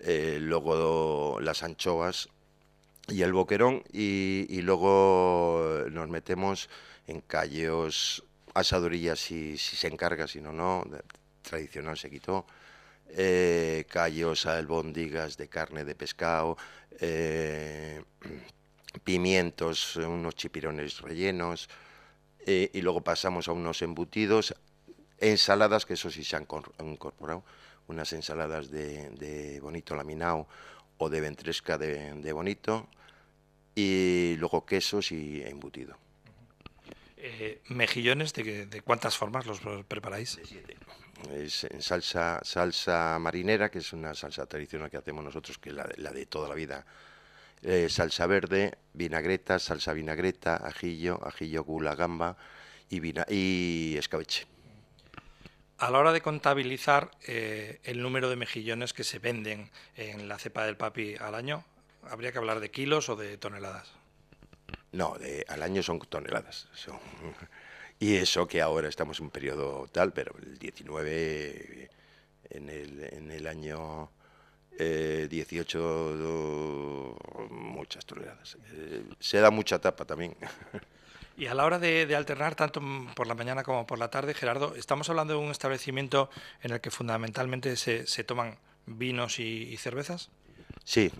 eh, 0.00 0.38
luego 0.40 1.38
las 1.40 1.62
anchoas 1.62 2.28
y 3.08 3.22
el 3.22 3.32
boquerón 3.32 3.84
y, 3.92 4.60
luego 4.62 5.84
nos 5.90 6.08
metemos 6.08 6.68
en 7.06 7.20
callos, 7.20 8.24
asadurillas 8.54 9.18
si, 9.18 9.56
se 9.58 9.88
encarga, 9.88 10.26
si 10.26 10.40
no, 10.40 10.52
no, 10.52 10.84
tradicional 11.42 11.96
se 11.96 12.10
quitó, 12.10 12.46
callos, 13.88 14.46
albóndigas 14.46 15.36
de 15.36 15.48
carne 15.48 15.84
de 15.84 15.94
pescado, 15.94 16.56
pimientos, 19.02 19.96
unos 19.96 20.34
chipirones 20.34 21.00
rellenos, 21.00 21.68
eh, 22.46 22.70
y 22.72 22.82
luego 22.82 23.02
pasamos 23.02 23.48
a 23.48 23.52
unos 23.52 23.82
embutidos, 23.82 24.54
ensaladas, 25.18 25.86
que 25.86 25.94
eso 25.94 26.10
sí 26.10 26.24
se 26.24 26.36
han 26.36 26.46
incorporado, 26.80 27.44
unas 27.88 28.12
ensaladas 28.12 28.70
de, 28.70 29.58
bonito 29.62 29.94
laminado 29.94 30.46
o 30.98 31.08
de 31.08 31.20
ventresca 31.20 31.78
de, 31.78 32.32
bonito, 32.32 32.88
y 33.74 34.36
luego 34.38 34.64
quesos 34.64 35.10
y 35.12 35.42
embutido. 35.42 35.96
Eh, 37.16 37.62
¿Mejillones 37.68 38.34
de, 38.34 38.66
de, 38.66 38.80
cuántas 38.82 39.16
formas 39.16 39.46
los 39.46 39.60
preparáis? 39.88 40.36
De 40.36 40.44
siete. 40.44 40.76
Es 41.32 41.64
en 41.64 41.80
salsa, 41.80 42.40
salsa 42.42 43.18
marinera, 43.18 43.70
que 43.70 43.78
es 43.78 43.92
una 43.94 44.14
salsa 44.14 44.44
tradicional 44.44 44.90
que 44.90 44.98
hacemos 44.98 45.24
nosotros, 45.24 45.56
que 45.56 45.70
es 45.70 45.74
la, 45.74 45.88
la 45.96 46.12
de 46.12 46.26
toda 46.26 46.48
la 46.48 46.54
vida 46.54 46.84
eh, 47.64 47.88
salsa 47.88 48.26
verde, 48.26 48.78
vinagreta, 48.92 49.58
salsa 49.58 49.92
vinagreta, 49.92 50.56
ajillo, 50.56 51.20
ajillo 51.26 51.64
gula 51.64 51.94
gamba 51.94 52.36
y, 52.90 53.00
y 53.28 53.96
escabeche. 53.96 54.46
A 55.78 55.90
la 55.90 55.98
hora 55.98 56.12
de 56.12 56.20
contabilizar 56.20 57.10
eh, 57.26 57.80
el 57.84 58.00
número 58.00 58.30
de 58.30 58.36
mejillones 58.36 58.92
que 58.92 59.02
se 59.02 59.18
venden 59.18 59.70
en 59.96 60.28
la 60.28 60.38
cepa 60.38 60.64
del 60.66 60.76
papi 60.76 61.16
al 61.16 61.34
año, 61.34 61.64
¿habría 62.08 62.32
que 62.32 62.38
hablar 62.38 62.60
de 62.60 62.70
kilos 62.70 63.08
o 63.08 63.16
de 63.16 63.36
toneladas? 63.38 63.92
No, 64.92 65.16
de, 65.18 65.44
al 65.48 65.62
año 65.62 65.82
son 65.82 65.98
toneladas. 66.00 66.68
y 67.98 68.16
eso 68.16 68.46
que 68.46 68.62
ahora 68.62 68.88
estamos 68.88 69.18
en 69.18 69.26
un 69.26 69.30
periodo 69.30 69.88
tal, 69.90 70.12
pero 70.12 70.34
el 70.40 70.58
19, 70.58 71.90
en 72.50 72.68
el, 72.68 73.04
en 73.12 73.30
el 73.30 73.46
año 73.46 74.10
18, 74.78 76.14
eh, 76.14 77.48
muchas 77.50 78.04
toneladas. 78.04 78.56
Eh, 78.72 79.04
se 79.20 79.38
da 79.38 79.50
mucha 79.50 79.78
tapa 79.78 80.04
también. 80.04 80.36
Y 81.36 81.46
a 81.46 81.54
la 81.54 81.64
hora 81.64 81.80
de, 81.80 82.14
alternar 82.14 82.54
tanto 82.54 82.80
por 83.16 83.26
la 83.26 83.34
mañana 83.34 83.64
como 83.64 83.88
por 83.88 83.98
la 83.98 84.08
tarde, 84.08 84.34
Gerardo, 84.34 84.76
estamos 84.76 85.10
hablando 85.10 85.32
de 85.32 85.40
un 85.40 85.50
establecimiento 85.50 86.30
en 86.62 86.70
el 86.70 86.80
que 86.80 86.92
fundamentalmente 86.92 87.74
se, 87.74 88.04
toman 88.22 88.56
vinos 88.86 89.40
y, 89.40 89.76
cervezas. 89.76 90.30
Sí, 90.84 91.10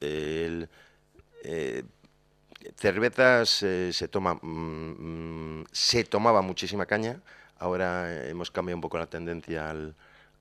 eh, 0.00 0.68
cervezas 2.76 3.48
se 3.50 4.08
toma, 4.08 4.34
mm, 4.34 5.58
mm, 5.62 5.64
se 5.72 6.04
tomaba 6.04 6.40
muchísima 6.40 6.86
caña. 6.86 7.20
Ahora 7.58 8.28
hemos 8.28 8.52
cambiado 8.52 8.76
un 8.76 8.80
poco 8.80 8.98
la 8.98 9.06
tendencia 9.06 9.74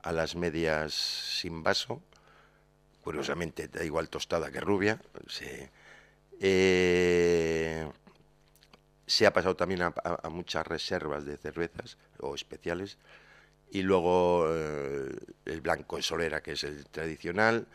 a 0.03 0.11
las 0.11 0.35
medias 0.35 0.93
sin 0.93 1.63
vaso. 1.63 2.03
Curiosamente 3.03 3.67
da 3.67 3.83
igual 3.83 4.07
tostada 4.07 4.47
que 4.49 4.61
rubia. 4.63 4.95
Se, 5.27 5.69
eh, 6.39 7.85
se 9.05 9.27
ha 9.27 9.33
pasado 9.33 9.55
también 9.55 9.81
a, 9.81 10.29
muchas 10.29 10.65
reservas 10.65 11.25
de 11.25 11.35
cervezas 11.35 11.97
o 12.19 12.33
especiales. 12.33 12.97
Y 13.71 13.81
luego 13.81 14.45
eh, 14.49 15.17
el 15.45 15.59
blanco 15.59 15.97
de 15.97 16.03
solera, 16.03 16.41
que 16.41 16.53
es 16.53 16.63
el 16.63 16.85
tradicional. 16.85 17.67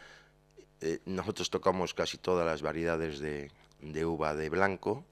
Eh, 0.81 1.01
nosotros 1.05 1.51
tocamos 1.51 1.93
casi 1.93 2.17
todas 2.17 2.47
las 2.47 2.63
variedades 2.63 3.19
de, 3.21 3.51
uva 4.07 4.35
de 4.35 4.49
blanco. 4.49 5.05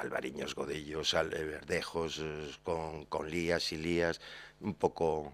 Albariños, 0.00 0.54
godellos, 0.56 1.12
verdejos, 1.12 2.20
con, 2.64 3.04
con, 3.04 3.30
lías 3.30 3.72
y 3.72 3.76
lías, 3.76 4.20
un 4.60 4.74
poco 4.74 5.32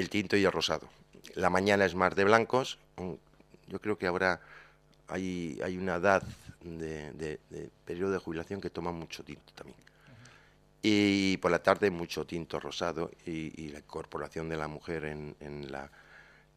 el 0.00 0.10
tinto 0.10 0.36
y 0.36 0.44
el 0.44 0.52
rosado. 0.52 0.88
La 1.34 1.50
mañana 1.50 1.84
es 1.84 1.94
más 1.94 2.14
de 2.16 2.24
blancos, 2.24 2.78
yo 3.68 3.80
creo 3.80 3.96
que 3.96 4.06
ahora 4.06 4.40
hay, 5.08 5.76
una 5.78 5.96
edad 5.96 6.22
de, 6.60 7.38
periodo 7.84 8.12
de 8.12 8.18
jubilación 8.18 8.60
que 8.60 8.70
toma 8.70 8.92
mucho 8.92 9.22
tinto 9.22 9.52
también. 9.54 9.78
Y 10.82 11.36
por 11.38 11.50
la 11.50 11.62
tarde 11.62 11.90
mucho 11.90 12.24
tinto 12.24 12.58
rosado 12.58 13.10
y, 13.26 13.68
la 13.68 13.78
incorporación 13.78 14.48
de 14.48 14.56
la 14.56 14.66
mujer 14.66 15.04
en, 15.04 15.70
la, 15.70 15.90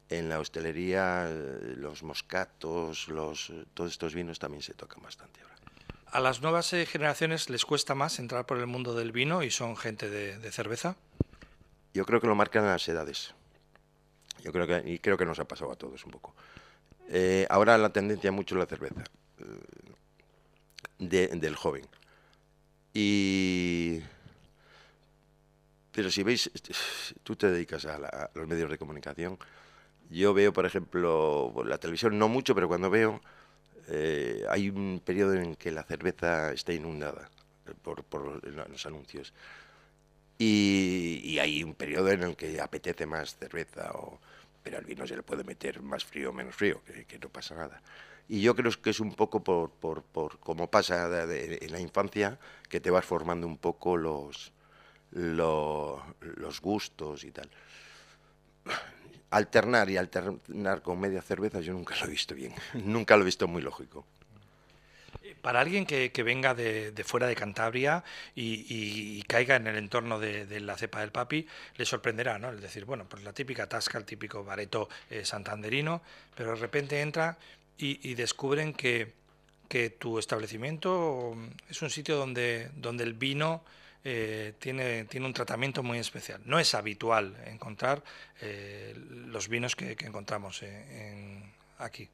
en 0.09 0.29
la 0.29 0.39
hostelería, 0.39 1.27
eh, 1.29 1.73
los 1.75 2.03
moscatos, 2.03 3.09
los, 3.09 3.51
todos 3.73 3.91
estos 3.91 4.15
vinos 4.15 4.39
también 4.39 4.63
se 4.63 4.73
tocan 4.73 5.03
bastante 5.03 5.41
ahora. 5.41 5.53
¿A 6.05 6.19
las 6.19 6.41
nuevas 6.41 6.71
eh, 6.73 6.85
generaciones 6.85 7.49
les 7.49 7.65
cuesta 7.65 7.95
más 7.95 8.19
entrar 8.19 8.45
por 8.45 8.59
el 8.59 8.67
mundo 8.67 8.93
del 8.93 9.11
vino 9.11 9.43
y 9.43 9.51
son 9.51 9.75
gente 9.75 10.09
de, 10.09 10.37
de 10.37 10.51
cerveza? 10.51 10.95
Yo 11.93 12.05
creo 12.05 12.19
que 12.19 12.27
lo 12.27 12.35
marcan 12.35 12.65
las 12.65 12.87
edades. 12.87 13.33
Yo 14.43 14.51
creo 14.51 14.67
que, 14.67 14.83
y 14.89 14.99
creo 14.99 15.17
que 15.17 15.25
nos 15.25 15.39
ha 15.39 15.45
pasado 15.45 15.71
a 15.71 15.75
todos 15.75 16.03
un 16.05 16.11
poco. 16.11 16.35
Eh, 17.09 17.45
ahora 17.49 17.77
la 17.77 17.91
tendencia 17.91 18.29
es 18.29 18.33
mucho 18.33 18.55
la 18.55 18.65
cerveza 18.65 19.03
del 20.99 21.55
joven. 21.55 21.85
Y 22.93 24.01
pero 25.93 26.09
si 26.09 26.23
veis, 26.23 26.49
tú 27.23 27.35
te 27.35 27.51
dedicas 27.51 27.85
a, 27.85 28.29
los 28.33 28.47
medios 28.47 28.69
de 28.69 28.79
comunicación. 28.79 29.37
Yo 30.09 30.33
veo, 30.33 30.51
por 30.51 30.65
ejemplo, 30.65 31.53
la 31.65 31.77
televisión 31.77 32.17
no 32.17 32.27
mucho, 32.27 32.55
pero 32.55 32.67
cuando 32.67 32.89
veo, 32.89 33.21
eh, 33.89 34.43
hay 34.49 34.69
un 34.69 35.01
periodo 35.05 35.35
en 35.35 35.55
que 35.55 35.71
la 35.71 35.83
cerveza 35.83 36.51
está 36.51 36.73
inundada 36.73 37.29
por, 37.83 38.03
los 38.47 38.85
anuncios. 38.87 39.33
Y, 40.37 41.37
hay 41.39 41.63
un 41.63 41.73
periodo 41.73 42.09
en 42.11 42.23
el 42.23 42.35
que 42.35 42.59
apetece 42.59 43.05
más 43.05 43.35
cerveza 43.37 43.91
o, 43.93 44.19
pero 44.61 44.77
al 44.77 44.85
vino 44.85 45.05
se 45.05 45.15
le 45.15 45.23
puede 45.23 45.43
meter 45.43 45.81
más 45.81 46.05
frío 46.05 46.29
o 46.29 46.33
menos 46.33 46.55
frío, 46.55 46.81
que, 46.83 47.19
no 47.19 47.29
pasa 47.29 47.55
nada. 47.55 47.81
Y 48.27 48.41
yo 48.41 48.55
creo 48.55 48.71
que 48.81 48.89
es 48.89 48.99
un 48.99 49.13
poco 49.13 49.43
por, 49.43 49.69
por, 49.71 50.03
por 50.03 50.39
como 50.39 50.69
pasa 50.69 51.23
en 51.23 51.71
la 51.71 51.79
infancia, 51.79 52.39
que 52.69 52.79
te 52.79 52.89
vas 52.89 53.05
formando 53.05 53.45
un 53.45 53.57
poco 53.57 53.97
los, 53.97 54.53
los 55.11 56.61
gustos 56.61 57.23
y 57.23 57.31
tal. 57.31 57.49
Alternar 59.29 59.89
y 59.89 59.97
alternar 59.97 60.81
con 60.81 60.99
media 60.99 61.21
cerveza 61.21 61.59
yo 61.59 61.73
nunca 61.73 61.95
lo 61.99 62.05
he 62.05 62.09
visto 62.09 62.35
bien, 62.35 62.53
nunca 62.73 63.15
lo 63.15 63.23
he 63.23 63.25
visto 63.25 63.47
muy 63.47 63.61
lógico. 63.61 64.05
Para 65.43 65.59
alguien 65.59 65.85
que, 65.85 66.23
venga 66.23 66.53
de, 66.53 66.93
fuera 67.05 67.27
de 67.27 67.35
Cantabria 67.35 68.01
y, 68.33 69.21
caiga 69.23 69.57
en 69.57 69.67
el 69.67 69.75
entorno 69.75 70.17
de, 70.17 70.59
la 70.61 70.77
cepa 70.77 71.01
del 71.01 71.11
papi, 71.11 71.45
le 71.75 71.85
sorprenderá, 71.85 72.39
¿no? 72.39 72.53
Es 72.53 72.61
decir, 72.61 72.85
bueno, 72.85 73.05
pues 73.09 73.23
la 73.23 73.33
típica 73.33 73.67
tasca, 73.67 73.97
el 73.97 74.05
típico 74.05 74.45
bareto 74.45 74.87
eh, 75.09 75.25
santanderino, 75.25 76.01
pero 76.33 76.51
de 76.51 76.55
repente 76.55 77.01
entra 77.01 77.37
y, 77.77 78.13
descubren 78.13 78.73
que, 78.73 79.11
tu 79.99 80.17
establecimiento 80.17 81.35
es 81.69 81.81
un 81.81 81.89
sitio 81.89 82.15
donde, 82.15 82.69
el 82.81 83.13
vino 83.13 83.65
eh, 84.05 84.53
tiene, 84.59 85.05
un 85.19 85.33
tratamiento 85.33 85.83
muy 85.83 85.97
especial. 85.97 86.39
No 86.45 86.57
es 86.57 86.73
habitual 86.73 87.35
encontrar 87.47 88.01
eh, 88.39 88.95
los 89.27 89.49
vinos 89.49 89.75
que, 89.75 89.91
encontramos 89.91 90.63
en, 90.63 91.51
aquí. 91.79 92.07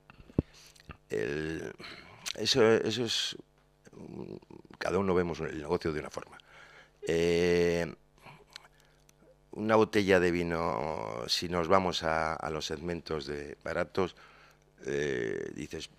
El 1.12 1.76
eso, 2.40 2.64
eso 2.64 3.06
es. 3.06 3.38
Cada 4.78 4.98
uno 4.98 5.14
vemos 5.14 5.40
el 5.42 5.60
negocio 5.60 5.92
de 5.92 6.00
una 6.00 6.10
forma. 6.10 6.38
Eh, 7.02 7.94
una 9.52 9.76
botella 9.76 10.20
de 10.20 10.32
vino, 10.32 11.24
si 11.28 11.50
nos 11.50 11.68
vamos 11.68 12.04
a, 12.04 12.50
los 12.52 12.66
segmentos 12.66 13.26
de 13.26 13.58
baratos, 13.64 14.16
eh, 14.86 15.52
dices, 15.54 15.90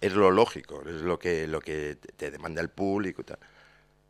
es 0.00 0.12
lo 0.14 0.30
lógico, 0.30 0.82
es 0.86 1.02
lo 1.02 1.18
que, 1.18 1.46
lo 1.46 1.60
que 1.60 1.98
te 2.16 2.30
demanda 2.30 2.62
el 2.62 2.70
público. 2.70 3.22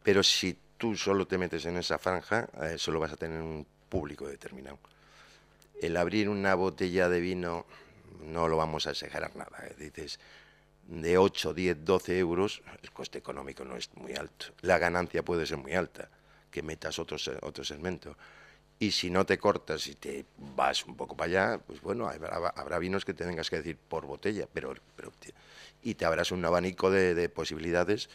Pero 0.02 0.22
si 0.22 0.56
tú 0.78 0.96
solo 0.96 1.26
te 1.26 1.38
metes 1.38 1.64
en 1.66 1.78
esa 1.78 1.98
franja, 1.98 2.48
eh, 2.62 2.78
solo 2.78 3.00
vas 3.00 3.12
a 3.12 3.16
tener 3.16 3.40
un 3.40 3.66
público 3.88 4.28
determinado. 4.28 4.78
El 5.80 5.96
abrir 5.96 6.28
una 6.28 6.54
botella 6.54 7.08
de 7.08 7.20
vino 7.20 7.66
no 8.20 8.46
lo 8.46 8.56
vamos 8.56 8.86
a 8.86 8.90
exagerar 8.90 9.34
nada. 9.34 9.64
Dices, 9.78 10.20
de 10.86 11.18
8, 11.18 11.54
10, 11.54 11.84
12 11.84 12.18
euros, 12.18 12.62
el 12.82 12.90
coste 12.90 13.18
económico 13.18 13.64
no 13.64 13.76
es 13.76 13.90
muy 13.96 14.14
alto. 14.14 14.46
La 14.60 14.78
ganancia 14.78 15.24
puede 15.24 15.46
ser 15.46 15.58
muy 15.58 15.74
alta, 15.74 16.08
que 16.50 16.62
metas 16.62 16.98
otro, 16.98 17.18
segmento. 17.18 18.16
Y 18.78 18.90
si 18.90 19.10
no 19.10 19.24
te 19.24 19.38
cortas 19.38 19.86
y 19.86 19.94
te 19.94 20.26
vas 20.56 20.84
un 20.84 20.96
poco 20.96 21.16
para 21.16 21.30
allá, 21.30 21.62
pues 21.64 21.80
bueno, 21.80 22.08
habrá, 22.08 22.78
vinos 22.78 23.04
que 23.04 23.14
tengas 23.14 23.48
que 23.48 23.56
decir 23.56 23.76
por 23.76 24.06
botella, 24.06 24.48
pero, 24.52 24.74
pero 24.96 25.12
y 25.82 25.94
te 25.94 26.04
habrás 26.04 26.32
un 26.32 26.44
abanico 26.44 26.90
de, 26.90 27.28
posibilidades 27.28 28.10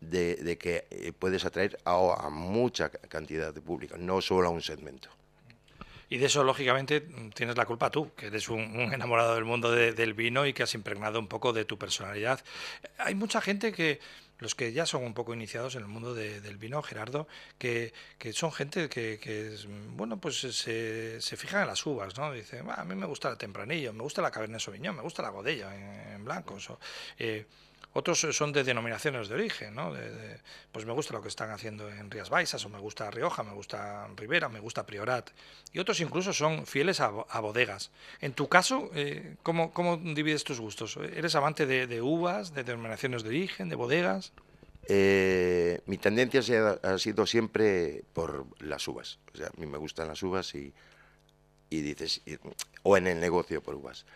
de, 0.00 0.56
que 0.58 0.86
eh, 0.90 1.12
puedes 1.12 1.44
atraer 1.44 1.78
a, 1.84 1.96
a 2.18 2.30
mucha 2.30 2.88
cantidad 2.88 3.52
de 3.52 3.60
público, 3.60 3.98
no 3.98 4.22
solo 4.22 4.48
a 4.48 4.50
un 4.50 4.62
segmento. 4.62 5.10
Y 6.10 6.18
de 6.18 6.26
eso, 6.26 6.42
lógicamente, 6.42 7.06
tienes 7.34 7.56
la 7.56 7.64
culpa 7.64 7.88
tú, 7.88 8.12
que 8.16 8.26
eres 8.26 8.48
un, 8.48 8.60
enamorado 8.92 9.36
del 9.36 9.44
mundo 9.44 9.70
del 9.70 10.12
vino 10.12 10.44
y 10.44 10.52
que 10.52 10.64
has 10.64 10.74
impregnado 10.74 11.20
un 11.20 11.28
poco 11.28 11.52
de 11.52 11.64
tu 11.64 11.78
personalidad. 11.78 12.40
Hay 12.98 13.14
mucha 13.14 13.40
gente 13.40 13.72
que, 13.72 14.00
los 14.40 14.56
que 14.56 14.72
ya 14.72 14.86
son 14.86 15.04
un 15.04 15.14
poco 15.14 15.34
iniciados 15.34 15.76
en 15.76 15.82
el 15.82 15.86
mundo 15.86 16.12
del 16.12 16.56
vino, 16.56 16.82
Gerardo, 16.82 17.28
que, 17.58 17.92
son 18.32 18.50
gente 18.50 18.88
que, 18.88 19.56
bueno, 19.90 20.20
pues 20.20 20.40
se, 20.40 21.20
se 21.20 21.36
fijan 21.36 21.62
en 21.62 21.68
las 21.68 21.86
uvas, 21.86 22.18
¿no? 22.18 22.32
Dice, 22.32 22.60
a 22.68 22.84
mí 22.84 22.96
me 22.96 23.06
gusta 23.06 23.30
el 23.30 23.38
tempranillo, 23.38 23.92
me 23.92 24.02
gusta 24.02 24.20
la 24.20 24.32
Cabernet 24.32 24.60
Sauvignon, 24.60 24.96
me 24.96 25.02
gusta 25.02 25.22
la 25.22 25.28
Godella 25.28 25.72
en, 26.14 26.24
blanco. 26.24 26.58
Eh, 27.18 27.46
otros 27.92 28.20
son 28.20 28.52
de 28.52 28.62
denominaciones 28.62 29.28
de 29.28 29.34
origen, 29.34 29.74
¿no? 29.74 29.92
pues 30.70 30.86
me 30.86 30.92
gusta 30.92 31.12
lo 31.12 31.22
que 31.22 31.28
están 31.28 31.50
haciendo 31.50 31.88
en 31.90 32.08
Rías 32.10 32.30
Baixas, 32.30 32.64
o 32.64 32.68
me 32.68 32.78
gusta 32.78 33.10
Rioja, 33.10 33.42
me 33.42 33.52
gusta 33.52 34.06
Rivera, 34.16 34.48
me 34.48 34.60
gusta 34.60 34.86
Priorat. 34.86 35.30
Y 35.72 35.80
otros 35.80 36.00
incluso 36.00 36.32
son 36.32 36.66
fieles 36.66 37.00
a, 37.00 37.10
bodegas. 37.40 37.90
En 38.20 38.32
tu 38.32 38.48
caso, 38.48 38.90
eh, 38.94 39.34
¿cómo, 39.42 39.72
divides 40.14 40.44
tus 40.44 40.60
gustos? 40.60 40.96
¿Eres 40.96 41.34
amante 41.34 41.66
de, 41.66 42.00
uvas, 42.00 42.54
de 42.54 42.62
denominaciones 42.62 43.24
de 43.24 43.30
origen, 43.30 43.68
de 43.68 43.74
bodegas? 43.74 44.32
Eh, 44.88 45.80
mi 45.86 45.98
tendencia 45.98 46.78
ha 46.82 46.98
sido 46.98 47.26
siempre 47.26 48.04
por 48.12 48.46
las 48.60 48.86
uvas. 48.86 49.18
O 49.34 49.36
sea, 49.36 49.48
a 49.48 49.60
mí 49.60 49.66
me 49.66 49.78
gustan 49.78 50.06
las 50.06 50.22
uvas 50.22 50.54
y, 50.54 50.72
y 51.70 51.80
dices, 51.80 52.22
o 52.84 52.96
en 52.96 53.08
el 53.08 53.18
negocio 53.18 53.60
por 53.62 53.74
uvas. 53.74 54.06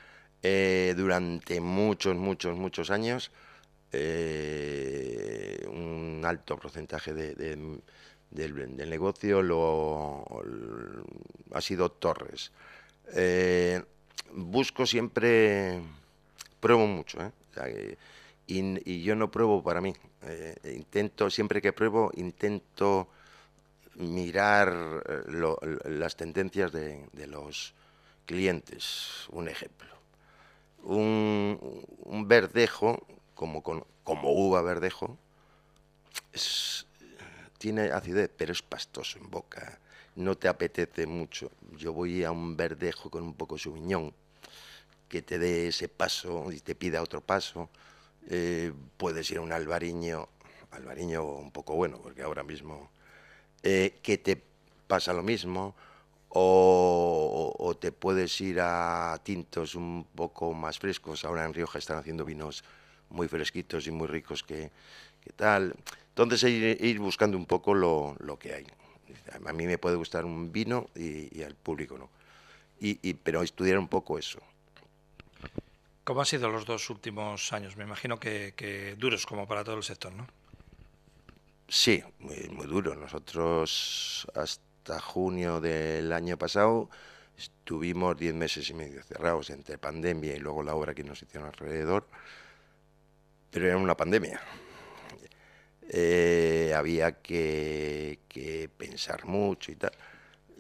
eh, 0.45 0.95
durante 0.97 1.61
muchos, 1.61 2.15
muchos, 2.15 2.57
muchos 2.57 2.91
años 2.91 3.33
eh, 3.97 5.67
un 5.69 6.23
alto 6.25 6.57
porcentaje 6.57 7.15
del, 7.15 7.81
negocio 8.31 9.43
lo, 9.43 10.25
ha 11.53 11.61
sido 11.61 11.91
Torres. 11.93 12.51
Eh, 13.15 13.81
busco 14.33 14.87
siempre, 14.87 15.81
pruebo 16.59 16.87
mucho, 16.87 17.19
¿eh? 17.21 17.97
y, 18.47 19.03
yo 19.03 19.15
no 19.15 19.31
pruebo 19.31 19.63
para 19.63 19.81
mí. 19.81 19.95
intento, 20.65 21.31
siempre 21.31 21.63
que 21.63 21.73
pruebo, 21.73 22.11
intento 22.17 23.09
mirar 23.95 25.03
las 25.85 26.17
tendencias 26.17 26.73
de, 26.73 27.07
los 27.29 27.75
clientes. 28.27 29.29
Un 29.31 29.49
ejemplo. 29.49 29.95
un 30.83 32.25
verdejo 32.27 33.07
como, 33.35 33.63
como 33.63 34.33
uva 34.33 34.63
verdejo, 34.63 35.19
tiene 37.59 37.91
acidez, 37.91 38.31
pero 38.37 38.53
es 38.53 38.63
pastoso 38.63 39.19
en 39.19 39.31
boca. 39.31 39.79
No 40.17 40.37
te 40.37 40.49
apetece 40.49 41.07
mucho. 41.07 41.51
Yo 41.77 41.93
voy 41.93 42.23
a 42.25 42.31
un 42.31 42.57
verdejo 42.57 43.11
con 43.11 43.23
un 43.23 43.35
poco 43.35 43.57
de 43.57 43.63
subiñón, 43.63 44.13
que 45.09 45.23
te 45.23 45.39
dé 45.39 45.69
ese 45.69 45.89
paso 45.89 46.53
y 46.53 46.61
te 46.61 46.75
pida 46.75 47.03
otro 47.03 47.21
paso. 47.21 47.71
Eh, 48.29 48.73
puedes 48.97 49.31
ir 49.31 49.39
a 49.39 49.41
un 49.41 49.53
albariño, 49.53 50.29
albariño 50.71 51.25
un 51.25 51.51
poco 51.51 51.75
bueno, 51.75 52.01
porque 52.03 52.23
ahora 52.23 52.43
mismo, 52.43 52.91
eh, 53.63 53.99
que 54.03 54.19
te 54.19 54.43
pasa 54.87 55.13
lo 55.13 55.23
mismo. 55.23 55.75
O, 56.37 57.55
o, 57.57 57.77
te 57.77 57.93
puedes 57.93 58.41
ir 58.41 58.59
a 58.61 59.21
tintos 59.23 59.77
un 59.77 60.05
poco 60.17 60.53
más 60.53 60.81
frescos. 60.81 61.25
Ahora 61.25 61.45
en 61.45 61.55
Rioja 61.55 61.79
están 61.79 61.99
haciendo 61.99 62.25
vinos 62.25 62.65
muy 63.11 63.29
fresquitos 63.29 63.87
y 63.87 63.91
muy 63.91 64.07
ricos 64.07 64.43
que, 64.43 64.71
tal. 65.37 65.75
Entonces 66.09 66.43
ir, 66.45 66.99
buscando 66.99 67.37
un 67.37 67.47
poco 67.47 67.75
lo, 67.75 68.39
que 68.39 68.55
hay. 68.55 68.67
A 69.47 69.53
mí 69.53 69.67
me 69.67 69.79
puede 69.79 69.97
gustar 69.97 70.25
un 70.25 70.53
vino 70.53 70.89
y, 70.95 71.43
al 71.43 71.55
público 71.55 71.99
no. 71.99 72.11
Y, 72.81 73.15
pero 73.15 73.43
estudiar 73.43 73.79
un 73.79 73.89
poco 73.89 74.19
eso. 74.19 74.41
¿Cómo 76.05 76.21
han 76.21 76.27
sido 76.27 76.51
los 76.51 76.67
dos 76.67 76.91
últimos 76.91 77.53
años? 77.53 77.77
Me 77.77 77.85
imagino 77.85 78.21
que, 78.21 78.95
duros 78.99 79.25
como 79.27 79.47
para 79.47 79.65
todo 79.65 79.77
el 79.77 79.83
sector, 79.83 80.13
¿no? 80.13 80.27
Sí, 81.67 82.03
muy, 82.19 82.49
muy 82.51 82.67
duro. 82.67 82.95
Nosotros 82.95 84.27
hasta 84.35 85.01
junio 85.01 85.61
del 85.61 86.13
año 86.13 86.37
pasado 86.37 86.91
estuvimos 87.37 88.17
diez 88.17 88.35
meses 88.35 88.69
y 88.71 88.75
medio 88.75 89.03
cerrados 89.03 89.51
entre 89.51 89.79
pandemia 89.79 90.37
y 90.37 90.39
luego 90.39 90.63
la 90.63 90.75
obra 90.75 90.95
que 90.95 91.03
nos 91.03 91.23
hicieron 91.23 91.49
alrededor 91.49 92.07
pero 93.55 93.69
era 93.69 93.77
una 93.77 93.97
pandemia. 93.97 94.41
Eh, 95.89 96.75
había 96.77 97.23
que, 97.23 98.19
pensar 98.77 99.27
mucho 99.27 99.71
y 99.71 99.77
tal. 99.77 99.93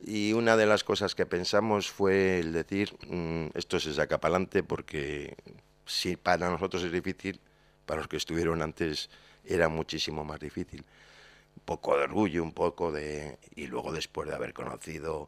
Y 0.07 0.33
una 0.33 0.57
de 0.57 0.67
las 0.67 0.85
cosas 0.85 1.17
que 1.17 1.27
pensamos 1.27 1.91
fue 1.91 2.39
el 2.39 2.53
decir, 2.53 2.97
mm, 3.09 3.47
esto 3.55 3.81
se 3.81 3.93
saca 3.93 4.21
para 4.21 4.37
adelante 4.37 4.63
porque 4.63 5.35
si 5.85 6.17
para 6.17 6.49
nosotros 6.49 6.85
es 6.85 6.93
difícil, 6.93 7.41
para 7.85 7.99
los 7.99 8.07
que 8.07 8.17
estuvieron 8.17 8.63
antes 8.63 9.11
era 9.45 9.69
muchísimo 9.69 10.25
más 10.25 10.39
difícil. 10.39 10.85
Un 11.57 11.65
poco 11.65 11.97
de 11.97 12.05
orgullo, 12.05 12.45
un 12.45 12.53
poco 12.53 12.93
de... 12.93 13.39
Y 13.57 13.67
luego 13.67 13.93
después 13.93 14.29
de 14.29 14.37
haber 14.37 14.53
conocido 14.53 15.27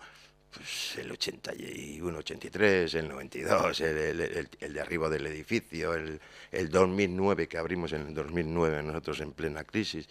pues, 0.56 0.96
el 0.98 1.10
81, 1.12 2.18
83, 2.18 2.94
el 2.94 3.08
92, 3.08 3.80
el, 3.80 3.96
el, 3.96 4.48
el, 4.58 4.72
de 4.72 4.80
arriba 4.80 5.08
del 5.08 5.26
edificio, 5.26 5.94
el, 5.94 6.20
el 6.50 6.70
2009 6.70 7.46
que 7.46 7.58
abrimos 7.58 7.92
en 7.92 8.08
el 8.08 8.14
2009 8.14 8.82
nosotros 8.82 9.20
en 9.20 9.32
plena 9.32 9.64
crisis. 9.64 10.08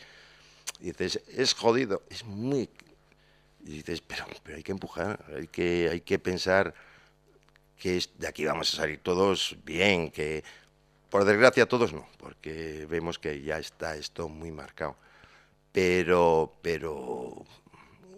Dices, 0.79 1.21
es 1.35 1.53
jodido, 1.53 2.03
es 2.09 2.23
muy... 2.25 2.69
Y 3.65 3.77
dices, 3.77 4.01
pero, 4.01 4.25
pero 4.43 4.57
hay 4.57 4.63
que 4.63 4.71
empujar, 4.71 5.25
hay 5.35 5.47
que, 5.47 5.89
hay 5.91 6.01
que 6.01 6.19
pensar 6.19 6.73
que 7.77 7.99
de 8.17 8.27
aquí 8.27 8.45
vamos 8.45 8.73
a 8.73 8.77
salir 8.77 8.99
todos 8.99 9.57
bien, 9.65 10.11
que 10.11 10.43
por 11.09 11.25
desgracia 11.25 11.65
todos 11.65 11.93
no, 11.93 12.07
porque 12.17 12.85
vemos 12.87 13.17
que 13.17 13.41
ya 13.41 13.57
está 13.57 13.95
esto 13.95 14.29
muy 14.29 14.51
marcado. 14.51 14.95
Pero, 15.71 16.53
pero 16.61 17.24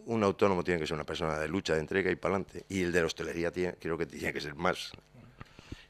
un 0.08 0.24
autónomo 0.24 0.64
tiene 0.64 0.80
que 0.80 0.88
ser 0.88 0.96
una 0.96 1.04
persona 1.04 1.38
de 1.38 1.48
lucha, 1.48 1.74
de 1.74 1.82
entrega 1.82 2.10
y 2.10 2.16
para 2.16 2.36
adelante. 2.36 2.66
Y 2.70 2.82
el 2.82 2.92
de 2.92 3.02
la 3.02 3.06
hostelería 3.06 3.52
tiene, 3.52 3.76
creo 3.76 3.98
que 3.98 4.06
tiene 4.06 4.34
que 4.34 4.42
ser 4.42 4.56
más. 4.56 4.92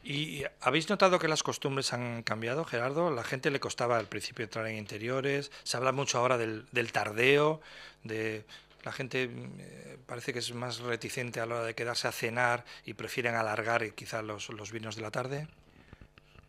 ¿Y 0.04 0.44
habéis 0.62 0.90
notado 0.90 1.20
que 1.20 1.28
las 1.28 1.44
costumbres 1.44 1.94
han 1.94 2.24
cambiado, 2.24 2.66
Gerardo? 2.66 3.12
La 3.12 3.24
gente 3.24 3.52
le 3.52 3.60
costaba 3.60 3.98
al 3.98 4.08
principio 4.08 4.44
entrar 4.46 4.66
en 4.68 4.78
interiores, 4.78 5.52
se 5.64 5.78
habla 5.78 5.92
mucho 5.92 6.18
ahora 6.18 6.38
del, 6.38 6.92
tardeo, 6.92 7.62
de 8.04 8.46
la 8.84 8.92
gente 8.92 9.30
eh, 9.60 9.98
parece 10.06 10.34
que 10.34 10.40
es 10.40 10.54
más 10.54 10.80
reticente 10.80 11.40
a 11.40 11.46
la 11.46 11.56
hora 11.56 11.66
de 11.66 11.76
quedarse 11.76 12.08
a 12.08 12.12
cenar 12.12 12.64
y 12.86 12.94
prefieren 12.94 13.36
alargar 13.36 13.94
quizás 13.94 14.24
los, 14.24 14.50
los 14.50 14.72
vinos 14.72 14.96
de 14.96 15.02
la 15.02 15.12
tarde. 15.12 15.48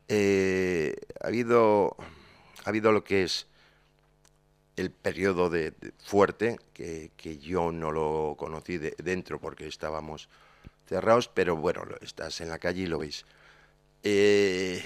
Eh, 0.07 0.95
ha 1.21 1.27
habido 1.27 1.97
ha 2.65 2.69
habido 2.69 2.93
lo 2.93 3.05
que 3.05 3.25
es 3.25 3.47
el 4.79 4.91
periodo 4.91 5.51
de, 5.51 5.75
fuerte, 5.99 6.59
que, 6.73 7.39
yo 7.41 7.73
no 7.73 7.91
lo 7.91 8.37
conocí 8.39 8.79
de, 8.79 8.95
dentro 8.99 9.41
porque 9.41 9.67
estábamos 9.67 10.29
cerrados, 10.87 11.29
pero 11.29 11.57
bueno, 11.57 11.83
estás 12.01 12.41
en 12.41 12.49
la 12.49 12.59
calle 12.59 12.83
y 12.83 12.87
lo 12.87 12.99
veis. 12.99 13.25
Eh, 14.03 14.83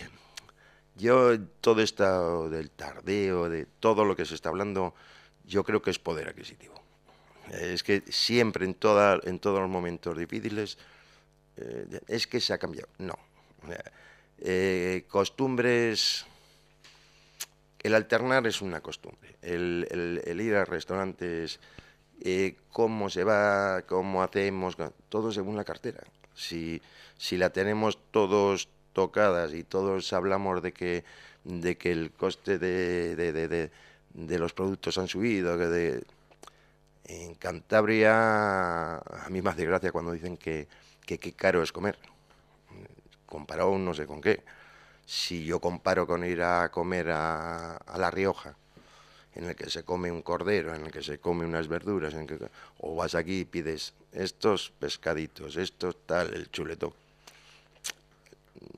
yo, 0.97 1.39
todo 1.61 1.83
esto 1.83 2.49
del 2.49 2.71
tardeo, 2.71 3.49
de 3.49 3.67
todo 3.67 4.05
lo 4.05 4.17
que 4.17 4.25
se 4.25 4.35
está 4.35 4.49
hablando, 4.49 4.95
yo 5.45 5.65
creo 5.65 5.83
que 5.83 5.91
es 5.91 5.99
poder 5.99 6.29
adquisitivo. 6.29 6.75
Es 7.51 7.83
que 7.83 8.03
siempre, 8.09 8.65
en, 8.65 8.75
toda, 8.75 9.21
en 9.25 9.39
todos 9.39 9.61
los 9.61 9.69
momentos 9.69 10.17
difíciles, 10.17 10.79
eh, 11.57 12.01
es 12.09 12.27
que 12.27 12.41
se 12.41 12.53
ha 12.53 12.59
cambiado. 12.59 12.89
No. 12.99 13.15
Eh, 14.39 15.05
costumbres 15.09 16.27
el 17.83 17.95
alternar 17.95 18.47
es 18.47 18.63
una 18.63 18.81
costumbre. 18.81 19.37
El, 19.43 20.41
ir 20.41 20.55
a 20.55 20.65
restaurantes, 20.65 21.61
eh, 22.21 22.57
cómo 22.71 23.11
se 23.11 23.25
va, 23.25 23.83
cómo 23.83 24.23
hacemos, 24.23 24.77
todo 25.09 25.33
según 25.33 25.57
la 25.57 25.65
cartera. 25.65 26.03
Si, 26.35 26.81
si 27.19 27.37
la 27.37 27.51
tenemos 27.51 27.99
todos 28.11 28.69
tocadas 28.93 29.53
y 29.55 29.65
todos 29.65 30.13
hablamos 30.13 30.63
de 30.63 30.73
que, 30.73 31.05
de 31.45 31.77
que 31.77 31.91
el 31.93 32.13
coste 32.13 32.59
de, 32.59 33.17
de, 33.17 34.39
los 34.39 34.53
productos 34.53 34.99
han 34.99 35.09
subido, 35.09 35.59
que 35.59 36.03
en 37.05 37.35
Cantabria 37.35 38.99
a 38.99 39.27
mí 39.31 39.43
me 39.43 39.51
hace 39.51 39.67
gracia 39.67 39.91
cuando 39.91 40.13
dicen 40.13 40.37
que, 40.37 40.69
que 41.05 41.19
qué 41.19 41.33
caro 41.33 41.63
es 41.63 41.73
comer, 41.73 41.99
comparado 43.27 43.77
no 43.77 43.93
sé 43.93 44.07
con 44.07 44.21
qué 44.21 44.43
si 45.07 45.45
yo 45.45 45.61
comparo 45.61 46.07
con 46.07 46.25
ir 46.25 46.43
a 46.43 46.71
comer 46.71 47.11
a, 47.11 47.79
La 47.97 48.11
Rioja, 48.11 48.57
en 49.35 49.45
el 49.45 49.57
que 49.57 49.71
se 49.71 49.83
come 49.83 50.11
un 50.11 50.23
cordero, 50.23 50.75
en 50.75 50.87
el 50.87 50.93
que 50.93 51.03
se 51.03 51.19
come 51.19 51.45
unas 51.45 51.69
verduras, 51.69 52.15
en 52.15 52.27
que, 52.27 52.39
o 52.79 52.95
vas 52.95 53.15
aquí 53.15 53.41
y 53.41 53.45
pides 53.45 53.95
estos 54.13 54.73
pescaditos, 54.79 55.57
estos 55.57 55.97
tal, 56.07 56.35
el 56.35 56.51
chuleto. 56.51 56.95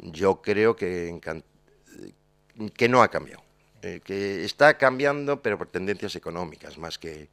Yo 0.01 0.41
creo 0.41 0.77
que, 0.77 1.21
que 2.75 2.89
no 2.89 3.03
ha 3.03 3.09
cambiado, 3.09 3.43
eh, 3.83 4.01
que 4.03 4.45
está 4.45 4.79
cambiando, 4.79 5.43
pero 5.43 5.59
por 5.59 5.69
tendencias 5.69 6.15
económicas, 6.17 6.79
más 6.79 6.99
que, 6.99 7.29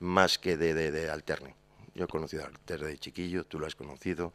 más 0.00 0.38
que 0.38 0.56
de, 0.56 0.74
de, 0.74 1.10
alterne. 1.10 1.54
Yo 1.94 2.04
he 2.04 2.08
conocido 2.08 2.44
Alterne 2.44 2.88
de 2.88 2.98
chiquillo, 2.98 3.44
tú 3.44 3.58
lo 3.58 3.66
has 3.66 3.74
conocido, 3.74 4.32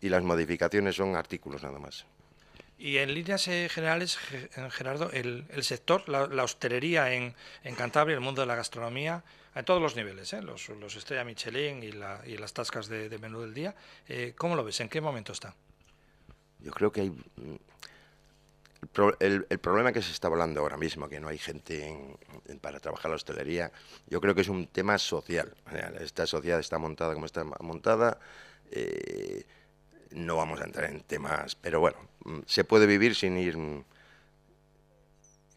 y 0.00 0.08
las 0.08 0.22
modificaciones 0.22 0.96
son 0.96 1.16
artículos 1.16 1.62
nada 1.62 1.78
más. 1.78 2.04
Y 2.80 2.96
en 2.96 3.12
líneas 3.12 3.44
generales, 3.44 4.16
Gerardo, 4.70 5.10
el, 5.12 5.44
sector, 5.62 6.08
la, 6.08 6.42
hostelería 6.42 7.12
en, 7.12 7.34
Cantabria, 7.76 8.14
el 8.14 8.22
mundo 8.22 8.40
de 8.40 8.46
la 8.46 8.54
gastronomía, 8.54 9.22
a 9.52 9.62
todos 9.62 9.82
los 9.82 9.96
niveles, 9.96 10.32
¿eh? 10.32 10.40
los, 10.40 10.70
los 10.70 10.96
estrella 10.96 11.22
Michelin 11.22 11.82
y, 11.82 11.92
las 11.92 12.52
tascas 12.54 12.88
de, 12.88 13.18
menú 13.18 13.42
del 13.42 13.52
día, 13.52 13.74
eh, 14.08 14.32
¿cómo 14.34 14.56
lo 14.56 14.64
ves? 14.64 14.80
¿En 14.80 14.88
qué 14.88 15.02
momento 15.02 15.32
está? 15.32 15.54
Yo 16.60 16.72
creo 16.72 16.90
que 16.90 17.02
hay... 17.02 17.10
Mm, 17.10 17.56
el, 19.18 19.44
problema 19.58 19.92
que 19.92 20.00
se 20.00 20.12
está 20.12 20.28
hablando 20.28 20.62
ahora 20.62 20.78
mismo, 20.78 21.06
que 21.06 21.20
no 21.20 21.28
hay 21.28 21.36
gente 21.36 22.16
para 22.62 22.80
trabajar 22.80 23.10
la 23.10 23.16
hostelería, 23.16 23.70
yo 24.06 24.22
creo 24.22 24.34
que 24.34 24.40
es 24.40 24.48
un 24.48 24.66
tema 24.68 24.96
social. 24.96 25.54
Esta 26.00 26.26
sociedad 26.26 26.58
está 26.58 26.78
montada 26.78 27.12
como 27.12 27.26
está 27.26 27.44
montada. 27.44 28.18
Eh, 28.70 29.44
no 30.12 30.36
vamos 30.36 30.62
a 30.62 30.64
entrar 30.64 30.90
en 30.90 31.02
temas, 31.02 31.56
pero 31.56 31.78
bueno, 31.80 32.09
se 32.46 32.64
puede 32.64 32.86
vivir 32.86 33.14
sin 33.14 33.36
ir 33.38 33.56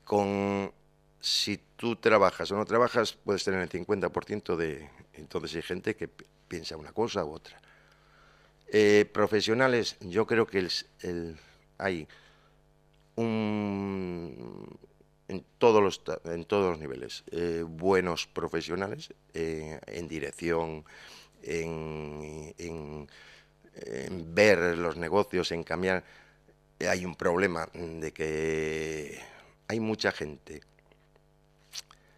con 0.04 0.71
si 1.19 1.58
tú 1.78 1.95
trabajas 1.95 2.52
o 2.52 2.58
no 2.58 2.65
trabajas, 2.65 3.13
puedes 3.13 3.43
tener 3.45 3.62
el 3.62 3.69
50% 3.69 4.58
de... 4.58 4.89
Entonces 5.13 5.56
hay 5.56 5.62
gente 5.62 5.95
que 5.95 6.10
piensa 6.47 6.76
una 6.76 6.91
cosa 6.91 7.23
u 7.23 7.32
otra. 7.32 7.62
Eh, 8.67 9.10
profesionales, 9.13 9.95
yo 10.02 10.26
creo 10.26 10.45
que 10.45 10.67
el, 11.02 11.38
hay 11.78 12.08
un, 13.15 14.78
en, 15.28 15.45
todos 15.60 15.82
los, 15.82 16.02
en 16.26 16.43
todos 16.45 16.71
los 16.71 16.80
niveles 16.80 17.23
eh, 17.32 17.63
buenos 17.65 18.28
profesionales 18.28 19.13
eh, 19.34 19.80
en 19.88 20.08
dirección, 20.08 20.84
en, 21.41 22.54
en, 22.58 23.08
ver 24.34 24.78
los 24.78 24.97
negocios, 24.97 25.52
en 25.52 25.63
cambiar. 25.63 26.04
Hay 26.88 27.06
un 27.06 27.15
problema 27.15 27.67
de 27.74 28.12
que 28.12 29.22
hay 29.67 29.80
mucha 29.80 30.12
gente 30.12 30.62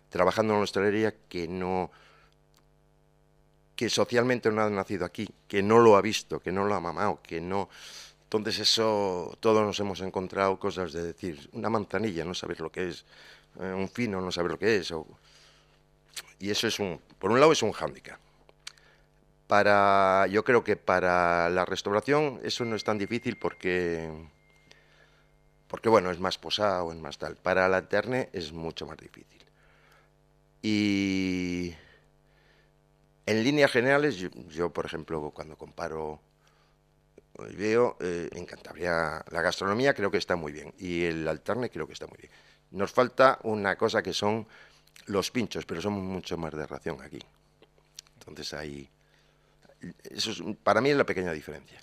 trabajando 0.09 0.53
en 0.53 0.59
la 0.59 0.63
hostelería 0.63 1.13
que 1.29 1.47
no 1.47 1.91
que 3.75 3.89
socialmente 3.89 4.51
no 4.51 4.61
ha 4.61 4.69
nacido 4.69 5.05
aquí, 5.05 5.29
que 5.47 5.61
no 5.61 5.79
lo 5.79 5.97
ha 5.97 6.01
visto, 6.01 6.39
que 6.39 6.51
no 6.51 6.65
lo 6.65 6.75
ha 6.75 6.79
mamado, 6.79 7.19
que 7.21 7.41
no... 7.41 7.69
Entonces 8.23 8.59
eso, 8.59 9.37
todos 9.39 9.65
nos 9.65 9.79
hemos 9.79 10.01
encontrado 10.01 10.57
cosas 10.57 10.93
de 10.93 11.03
decir, 11.03 11.49
una 11.53 11.69
manzanilla, 11.69 12.25
no 12.25 12.33
saber 12.33 12.59
lo 12.61 12.71
que 12.71 12.89
es, 12.89 13.05
eh, 13.59 13.73
un 13.73 13.87
fino, 13.87 14.19
no 14.19 14.31
saber 14.31 14.51
lo 14.51 14.59
que 14.59 14.77
es. 14.77 14.93
Y 16.39 16.49
eso 16.49 16.67
es 16.67 16.79
un, 16.79 16.99
por 17.19 17.31
un 17.31 17.39
lado 17.39 17.51
es 17.51 17.61
un 17.61 17.71
hándicap. 17.71 18.19
Para, 19.47 20.25
yo 20.27 20.43
creo 20.43 20.63
que 20.63 20.75
para 20.75 21.49
la 21.49 21.65
restauración 21.65 22.39
eso 22.43 22.65
no 22.65 22.75
es 22.75 22.83
tan 22.83 22.97
difícil 22.97 23.37
porque, 23.37 24.09
porque 25.75 25.89
bueno, 25.89 26.09
es 26.09 26.21
más 26.21 26.37
posado, 26.37 26.93
es 26.93 26.97
más 26.99 27.17
tal. 27.17 27.35
Para 27.35 27.67
la 27.67 27.75
alterne 27.75 28.29
es 28.31 28.53
mucho 28.53 28.87
más 28.87 28.95
difícil. 28.95 29.43
Y 30.61 31.75
en 33.25 33.43
líneas 33.43 33.71
generales, 33.71 34.15
yo, 34.15 34.69
por 34.71 34.85
ejemplo, 34.85 35.31
cuando 35.31 35.57
comparo, 35.57 36.21
veo 37.57 37.97
eh, 37.99 38.29
en 38.31 38.47
la 38.71 39.41
gastronomía 39.41 39.93
creo 39.93 40.09
que 40.09 40.17
está 40.17 40.37
muy 40.37 40.53
bien 40.53 40.73
y 40.77 41.03
el 41.03 41.27
alterne 41.27 41.69
creo 41.69 41.87
que 41.87 41.91
está 41.91 42.07
muy 42.07 42.19
bien. 42.19 42.31
Nos 42.71 42.93
falta 42.93 43.39
una 43.43 43.75
cosa 43.75 44.01
que 44.01 44.13
son 44.13 44.47
los 45.07 45.29
pinchos, 45.29 45.65
pero 45.65 45.81
somos 45.81 46.01
mucho 46.01 46.37
más 46.37 46.53
de 46.53 46.65
ración 46.65 47.01
aquí. 47.01 47.19
Entonces 48.17 48.53
ahí, 48.53 48.89
eso 50.09 50.31
para 50.63 50.79
mí 50.79 50.91
es 50.91 50.95
la 50.95 51.05
pequeña 51.05 51.33
diferencia. 51.33 51.81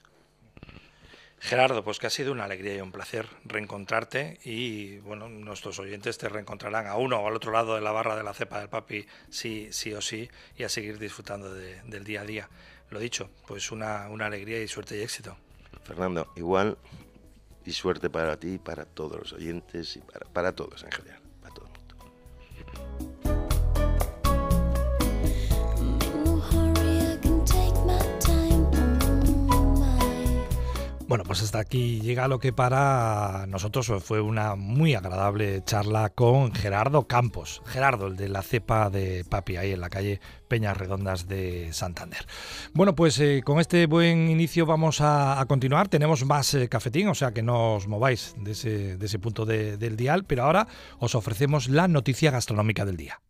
Gerardo, 1.43 1.83
pues 1.83 1.99
que 1.99 2.07
ha 2.07 2.11
sido 2.11 2.31
una 2.31 2.45
alegría 2.45 2.77
y 2.77 2.81
un 2.81 2.93
placer 2.93 3.27
reencontrarte 3.45 4.39
y 4.45 4.99
bueno, 4.99 5.29
nuestros 5.29 5.77
oyentes 5.81 6.17
te 6.17 6.29
reencontrarán 6.29 6.87
a 6.87 6.95
uno 6.95 7.19
o 7.19 7.27
al 7.27 7.35
otro 7.35 7.51
lado 7.51 7.75
de 7.75 7.81
la 7.81 7.91
barra 7.91 8.15
de 8.15 8.23
la 8.23 8.33
cepa 8.33 8.61
del 8.61 8.69
papi, 8.69 9.07
sí, 9.29 9.67
sí 9.73 9.93
o 9.93 10.01
sí, 10.01 10.31
y 10.57 10.63
a 10.63 10.69
seguir 10.69 11.01
disfrutando 11.01 11.53
del 11.53 12.05
día 12.05 12.21
a 12.21 12.25
día. 12.25 12.49
Lo 12.91 13.01
dicho, 13.01 13.29
pues 13.49 13.73
una, 13.73 14.09
una 14.09 14.27
alegría 14.27 14.63
y 14.63 14.69
suerte 14.69 14.97
y 14.97 15.03
éxito. 15.03 15.37
Fernando, 15.83 16.33
igual 16.37 16.79
y 17.67 17.73
suerte 17.73 18.09
para 18.09 18.39
ti, 18.39 18.59
para 18.59 18.85
todos 18.85 19.19
los 19.19 19.33
oyentes 19.33 19.97
y 19.97 19.99
para, 19.99 20.27
para 20.27 20.55
todos 20.55 20.85
en 20.85 20.93
general. 20.93 21.22
Bueno, 31.13 31.25
pues 31.25 31.43
hasta 31.43 31.59
aquí 31.59 32.01
llega 32.01 32.27
lo 32.27 32.39
que 32.39 32.55
para 32.55 33.45
nosotros 33.47 33.93
fue 34.03 34.23
una 34.23 34.55
muy 34.55 34.95
agradable 34.95 35.63
charla 35.63 36.09
con 36.09 36.55
Gerardo 36.55 37.07
Campos. 37.07 37.61
Gerardo, 37.67 38.07
el 38.07 38.17
de 38.17 38.31
la 38.31 38.41
cepa 38.41 38.89
de 38.89 39.23
Papi, 39.29 39.59
ahí 39.59 39.73
en 39.73 39.83
la 39.83 39.91
calle 39.91 40.23
Peñas 40.49 40.75
Redondas 40.75 41.29
de 41.29 41.71
Santander. 41.75 42.27
Bueno, 42.73 42.95
pues 42.95 43.21
eh, 43.21 43.43
con 43.45 43.61
este 43.61 43.85
buen 43.85 44.31
inicio 44.31 44.65
vamos 44.65 45.03
a, 45.03 45.45
continuar. 45.47 45.89
Tenemos 45.89 46.25
más 46.25 46.55
eh, 46.55 46.71
cafetín, 46.71 47.09
o 47.09 47.15
sea 47.15 47.33
que 47.33 47.43
no 47.43 47.75
os 47.75 47.89
mováis 47.89 48.35
de 48.39 48.53
ese, 48.53 49.19
punto 49.19 49.45
del 49.45 49.97
dial, 49.99 50.25
pero 50.25 50.45
ahora 50.45 50.67
os 50.99 51.15
ofrecemos 51.15 51.69
la 51.69 51.89
noticia 51.89 52.31
gastronómica 52.31 52.87
del 52.87 52.97
día. 52.97 53.21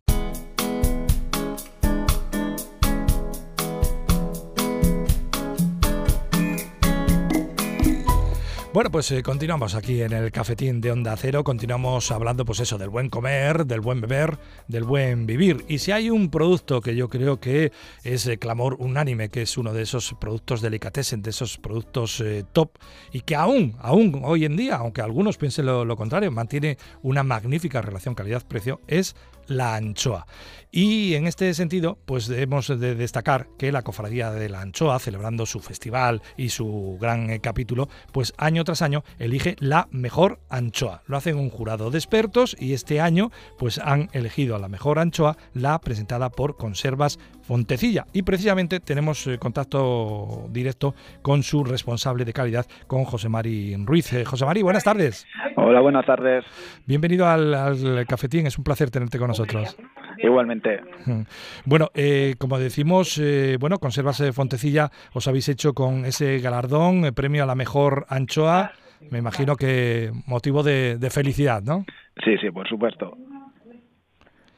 Bueno, 8.72 8.90
pues 8.90 9.10
eh, 9.10 9.22
continuamos 9.22 9.74
aquí 9.74 10.00
en 10.00 10.14
el 10.14 10.32
cafetín 10.32 10.80
de 10.80 10.90
Onda 10.90 11.14
Cero, 11.18 11.44
continuamos 11.44 12.10
hablando 12.10 12.46
pues 12.46 12.58
eso, 12.58 12.78
del 12.78 12.88
buen 12.88 13.10
comer, 13.10 13.66
del 13.66 13.82
buen 13.82 14.00
beber, 14.00 14.38
del 14.66 14.84
buen 14.84 15.26
vivir. 15.26 15.62
Y 15.68 15.76
si 15.76 15.92
hay 15.92 16.08
un 16.08 16.30
producto 16.30 16.80
que 16.80 16.96
yo 16.96 17.10
creo 17.10 17.38
que 17.38 17.70
es 18.02 18.26
eh, 18.26 18.38
clamor 18.38 18.76
unánime, 18.78 19.28
que 19.28 19.42
es 19.42 19.58
uno 19.58 19.74
de 19.74 19.82
esos 19.82 20.14
productos 20.18 20.62
delicatessen, 20.62 21.20
de 21.20 21.28
esos 21.28 21.58
productos 21.58 22.18
eh, 22.20 22.46
top, 22.50 22.70
y 23.12 23.20
que 23.20 23.36
aún, 23.36 23.76
aún 23.78 24.22
hoy 24.24 24.46
en 24.46 24.56
día, 24.56 24.76
aunque 24.76 25.02
algunos 25.02 25.36
piensen 25.36 25.66
lo 25.66 25.94
contrario, 25.94 26.30
mantiene 26.30 26.78
una 27.02 27.22
magnífica 27.22 27.82
relación 27.82 28.14
calidad-precio, 28.14 28.80
es 28.86 29.14
la 29.48 29.74
anchoa. 29.74 30.26
Y 30.74 31.16
en 31.16 31.26
este 31.26 31.52
sentido, 31.52 31.98
pues 32.06 32.28
debemos 32.28 32.66
de 32.68 32.94
destacar 32.94 33.46
que 33.58 33.72
la 33.72 33.82
Cofradía 33.82 34.30
de 34.30 34.48
la 34.48 34.62
Anchoa, 34.62 34.98
celebrando 34.98 35.44
su 35.44 35.60
festival 35.60 36.22
y 36.38 36.48
su 36.48 36.96
gran 36.98 37.28
eh, 37.28 37.40
capítulo, 37.40 37.90
pues 38.10 38.32
año 38.38 38.64
tras 38.64 38.80
año 38.80 39.04
elige 39.18 39.54
la 39.60 39.86
mejor 39.90 40.40
anchoa. 40.48 41.02
Lo 41.06 41.18
hacen 41.18 41.36
un 41.36 41.50
jurado 41.50 41.90
de 41.90 41.98
expertos 41.98 42.56
y 42.58 42.72
este 42.72 43.02
año 43.02 43.30
pues 43.58 43.78
han 43.80 44.08
elegido 44.14 44.56
a 44.56 44.58
la 44.58 44.68
mejor 44.68 44.98
anchoa, 44.98 45.36
la 45.52 45.78
presentada 45.78 46.30
por 46.30 46.56
Conservas 46.56 47.18
Fontecilla. 47.42 48.06
Y 48.14 48.22
precisamente 48.22 48.80
tenemos 48.80 49.26
eh, 49.26 49.36
contacto 49.38 50.46
directo 50.48 50.94
con 51.20 51.42
su 51.42 51.64
responsable 51.64 52.24
de 52.24 52.32
calidad, 52.32 52.64
con 52.86 53.04
José 53.04 53.28
Mari 53.28 53.76
Ruiz. 53.84 54.10
Eh, 54.14 54.24
José 54.24 54.46
Mari, 54.46 54.62
buenas 54.62 54.84
tardes. 54.84 55.26
Hola, 55.56 55.80
buenas 55.80 56.06
tardes. 56.06 56.46
Bienvenido 56.86 57.28
al, 57.28 58.06
cafetín, 58.08 58.46
es 58.46 58.56
un 58.56 58.64
placer 58.64 58.90
tenerte 58.90 59.18
con 59.18 59.28
nosotros. 59.28 59.76
Igualmente. 60.18 60.80
Bueno, 61.64 61.88
eh, 61.94 62.34
como 62.38 62.58
decimos, 62.58 63.20
bueno, 63.60 63.78
Conservas 63.78 64.22
Fontecilla 64.32 64.90
os 65.14 65.28
habéis 65.28 65.48
hecho 65.48 65.74
con 65.74 66.04
ese 66.04 66.38
galardón, 66.38 67.04
el 67.04 67.14
premio 67.14 67.44
a 67.44 67.46
la 67.46 67.54
mejor 67.54 68.06
anchoa. 68.08 68.72
Me 69.10 69.18
imagino 69.18 69.56
que 69.56 70.10
motivo 70.26 70.62
de 70.62 71.10
felicidad, 71.10 71.62
¿no? 71.62 71.84
Sí, 72.24 72.36
sí, 72.38 72.50
por 72.50 72.68
supuesto. 72.68 73.16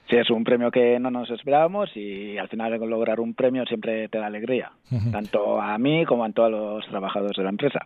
Sí, 0.08 0.16
es 0.16 0.28
un 0.28 0.44
premio 0.44 0.70
que 0.70 0.98
no 1.00 1.10
nos 1.10 1.30
esperábamos 1.30 1.90
y 1.96 2.36
al 2.36 2.48
final 2.48 2.78
lograr 2.90 3.20
un 3.20 3.32
premio 3.32 3.64
siempre 3.64 4.08
te 4.08 4.18
da 4.18 4.26
alegría, 4.26 4.70
tanto 5.10 5.58
a 5.58 5.78
mí 5.78 6.04
como 6.04 6.24
a 6.24 6.30
todos 6.30 6.50
los 6.50 6.86
trabajadores 6.88 7.36
de 7.36 7.42
la 7.42 7.48
empresa. 7.48 7.80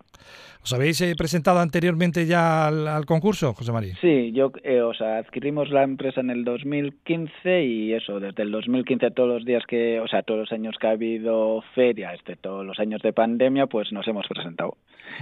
¿Os 0.62 0.72
habéis 0.72 1.00
eh, 1.00 1.14
presentado 1.16 1.60
anteriormente 1.60 2.26
ya 2.26 2.66
al, 2.66 3.06
concurso, 3.06 3.54
José 3.54 3.72
María? 3.72 3.94
Sí, 4.00 4.32
yo, 4.32 4.52
eh, 4.62 4.82
o 4.82 4.92
sea, 4.92 5.18
adquirimos 5.18 5.70
la 5.70 5.82
empresa 5.82 6.20
en 6.20 6.30
el 6.30 6.44
2015 6.44 7.64
y 7.64 7.94
eso, 7.94 8.20
desde 8.20 8.42
el 8.42 8.50
2015 8.50 9.10
todos 9.12 9.28
los 9.28 9.44
días 9.44 9.64
que, 9.66 10.00
o 10.00 10.08
sea, 10.08 10.22
todos 10.22 10.40
los 10.40 10.52
años 10.52 10.76
que 10.80 10.86
ha 10.86 10.90
habido 10.90 11.62
feria, 11.74 12.12
este, 12.12 12.36
todos 12.36 12.66
los 12.66 12.78
años 12.78 13.00
de 13.02 13.12
pandemia, 13.12 13.66
pues 13.66 13.92
nos 13.92 14.06
hemos 14.08 14.26
presentado. 14.26 14.76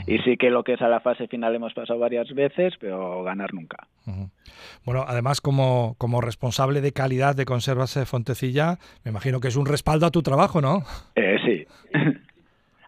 Y 0.07 0.19
sí 0.19 0.37
que 0.37 0.51
lo 0.51 0.65
que 0.65 0.75
es 0.75 0.83
a 0.83 0.89
la 0.89 1.01
fase 1.01 1.29
final 1.29 1.55
hemos 1.55 1.73
pasado 1.75 1.99
varias 1.99 2.33
veces, 2.35 2.75
pero 2.81 3.23
ganar 3.23 3.55
nunca. 3.55 3.87
Bueno, 4.85 5.05
además 5.07 5.41
como, 5.41 5.95
como 5.99 6.21
responsable 6.21 6.81
de 6.81 6.93
calidad 6.93 7.35
de 7.35 7.45
Conservas 7.45 7.99
Fontecilla, 8.07 8.79
me 9.05 9.11
imagino 9.11 9.41
que 9.41 9.49
es 9.49 9.57
un 9.57 9.67
respaldo 9.67 10.07
a 10.07 10.11
tu 10.11 10.23
trabajo, 10.23 10.61
¿no? 10.61 10.83
Eh, 11.15 11.37
sí. 11.45 11.67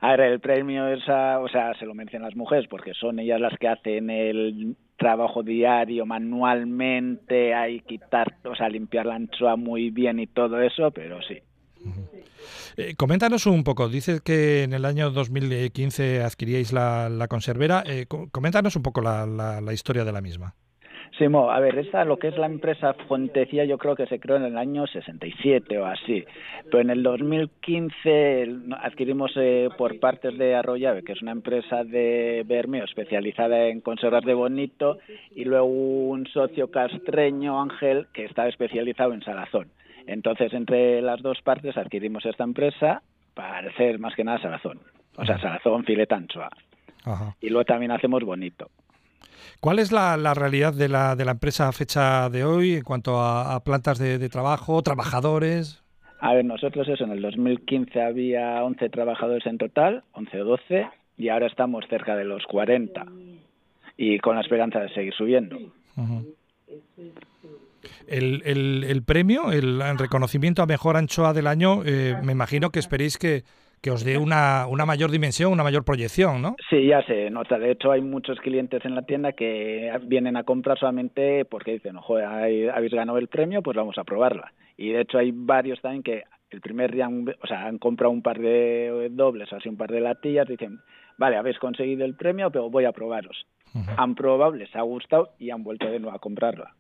A 0.01 0.11
ver, 0.11 0.21
el 0.21 0.41
premio 0.41 0.87
es, 0.89 1.03
o 1.09 1.49
sea, 1.49 1.75
se 1.79 1.85
lo 1.85 1.95
mencionan 1.95 2.29
las 2.29 2.37
mujeres 2.37 2.67
porque 2.69 2.95
son 2.95 3.19
ellas 3.19 3.41
las 3.41 3.59
que 3.59 3.69
hacen 3.69 4.11
el 4.11 4.77
trabajo 4.97 5.43
diario 5.43 6.07
manualmente, 6.07 7.55
hay 7.55 7.81
quitar, 7.81 8.37
o 8.45 8.55
sea, 8.55 8.69
limpiar 8.69 9.07
la 9.07 9.17
anchoa 9.17 9.57
muy 9.57 9.91
bien 9.91 10.21
y 10.21 10.27
todo 10.27 10.61
eso, 10.61 10.91
pero 10.91 11.21
sí. 11.23 11.39
Eh, 12.77 12.95
coméntanos 12.97 13.47
un 13.47 13.65
poco, 13.65 13.89
dices 13.89 14.21
que 14.21 14.63
en 14.63 14.73
el 14.73 14.85
año 14.85 15.11
2015 15.11 16.23
adquiríais 16.23 16.73
la, 16.73 17.09
la 17.09 17.27
conservera, 17.27 17.83
eh, 17.87 18.07
coméntanos 18.07 18.77
un 18.77 18.83
poco 18.83 19.01
la, 19.01 19.27
la 19.27 19.73
historia 19.73 20.05
de 20.05 20.13
la 20.13 20.21
misma. 20.21 20.55
Sí, 21.17 21.25
a 21.25 21.61
ver, 21.61 21.79
esta 21.79 22.05
lo 22.05 22.19
que 22.19 22.29
es 22.29 22.39
la 22.39 22.47
empresa 22.47 22.95
Fontecía 23.09 23.65
yo 23.65 23.79
creo 23.79 23.97
que 23.97 24.07
se 24.07 24.21
creó 24.21 24.37
en 24.37 24.45
el 24.45 24.59
año 24.59 24.87
67 24.87 25.79
o 25.79 25.87
así, 25.87 26.25
pero 26.65 26.81
en 26.81 26.91
el 26.91 27.03
2015 27.03 28.49
adquirimos 28.81 29.33
eh, 29.37 29.69
por 29.77 29.99
partes 29.99 30.37
de 30.37 30.55
Arroyave, 30.55 31.03
que 31.03 31.13
es 31.13 31.23
una 31.23 31.33
empresa 31.33 31.85
de 31.85 32.45
Bermeo 32.47 32.85
especializada 32.85 33.67
en 33.67 33.81
conservas 33.81 34.25
de 34.25 34.35
bonito, 34.35 34.99
y 35.35 35.45
luego 35.45 35.67
un 35.67 36.27
socio 36.27 36.71
castreño, 36.71 37.61
Ángel, 37.61 38.07
que 38.13 38.25
está 38.25 38.49
especializado 38.49 39.13
en 39.13 39.23
salazón. 39.23 39.69
Entonces, 40.07 40.53
entre 40.53 41.03
las 41.03 41.21
dos 41.23 41.41
partes 41.43 41.77
adquirimos 41.77 42.25
esta 42.27 42.45
empresa 42.45 43.03
para 43.35 43.71
hacer 43.71 43.99
más 43.99 44.15
que 44.15 44.25
nada 44.25 44.41
salazón, 44.41 44.81
o 45.17 45.25
sea, 45.25 45.39
salazón, 45.39 45.85
filetanchoa. 45.85 46.49
Y 47.41 47.49
luego 47.49 47.65
también 47.65 47.91
hacemos 47.91 48.23
bonito. 48.23 48.71
¿Cuál 49.61 49.81
es 49.81 49.91
la, 49.91 50.17
realidad 50.35 50.73
de 50.73 50.89
la, 50.89 51.17
de 51.17 51.25
la 51.25 51.33
empresa 51.33 51.69
a 51.69 51.73
fecha 51.73 52.29
de 52.31 52.45
hoy 52.45 52.75
en 52.75 52.83
cuanto 52.83 53.21
a, 53.21 53.59
plantas 53.65 53.99
de, 53.99 54.29
trabajo, 54.29 54.83
trabajadores? 54.83 55.83
A 56.21 56.35
ver, 56.35 56.45
nosotros 56.45 56.89
eso, 56.89 57.05
en 57.05 57.11
el 57.11 57.23
2015 57.23 58.01
había 58.01 58.63
11 58.63 58.89
trabajadores 58.91 59.47
en 59.47 59.59
total, 59.59 60.05
11 60.13 60.41
o 60.43 60.45
12, 60.45 60.87
y 61.17 61.29
ahora 61.29 61.47
estamos 61.47 61.85
cerca 61.89 62.17
de 62.17 62.25
los 62.25 62.45
40 62.45 63.05
y 63.97 64.19
con 64.21 64.37
la 64.37 64.43
esperanza 64.43 64.79
de 64.81 64.89
seguir 64.91 65.13
subiendo. 65.15 65.59
el, 68.07 68.43
el, 68.45 68.85
el, 68.85 69.03
premio, 69.03 69.51
el, 69.51 69.81
reconocimiento 69.99 70.63
a 70.63 70.67
mejor 70.67 70.97
anchoa 70.97 71.33
del 71.33 71.49
año, 71.49 71.83
eh, 71.85 72.17
me 72.23 72.33
imagino 72.33 72.71
que 72.71 72.79
esperéis 72.79 73.19
que, 73.19 73.43
que 73.83 73.91
os 73.91 74.05
dé 74.05 74.19
una, 74.19 74.67
una 74.67 74.87
mayor 74.87 75.11
dimensión, 75.11 75.53
una 75.53 75.63
mayor 75.63 75.85
proyección, 75.85 76.43
¿no? 76.43 76.57
Sí, 76.71 76.87
ya 76.87 77.03
se 77.03 77.31
nota. 77.31 77.59
De 77.59 77.71
hecho, 77.71 77.91
hay 77.93 78.01
muchos 78.01 78.39
clientes 78.41 78.85
en 78.85 78.95
la 78.95 79.03
tienda 79.03 79.33
que 79.33 79.93
vienen 80.03 80.37
a 80.37 80.45
comprar 80.45 80.79
solamente 80.79 81.45
porque 81.45 81.73
dicen, 81.73 81.97
joder, 81.97 82.25
habéis 82.71 82.93
ganado 82.93 83.19
el 83.19 83.29
premio, 83.29 83.63
pues 83.63 83.77
vamos 83.77 83.99
a 83.99 84.05
probarla. 84.05 84.53
Y 84.77 84.91
de 84.91 85.01
hecho 85.01 85.19
hay 85.19 85.33
varios 85.33 85.81
también 85.81 86.03
que 86.03 86.25
el 86.51 86.61
primer 86.61 86.93
día, 86.93 87.09
o 87.09 87.47
sea, 87.47 87.67
han 87.67 87.79
comprado 87.79 88.11
un 88.11 88.23
par 88.23 88.39
de 88.39 89.09
dobles, 89.11 89.53
así 89.53 89.69
un 89.69 89.77
par 89.77 89.91
de 89.91 90.01
latillas, 90.01 90.49
dicen, 90.49 90.81
vale, 91.19 91.37
habéis 91.37 91.59
conseguido 91.59 92.05
el 92.05 92.15
premio, 92.15 92.51
pero 92.51 92.71
voy 92.71 92.85
a 92.85 92.93
probaros. 92.93 93.47
Han 93.99 94.15
probado, 94.15 94.53
les 94.53 94.75
ha 94.75 94.81
gustado 94.81 95.31
y 95.39 95.51
han 95.51 95.63
vuelto 95.63 95.87
de 95.91 96.01
nuevo 96.01 96.17
a 96.17 96.21
comprarla. 96.21 96.75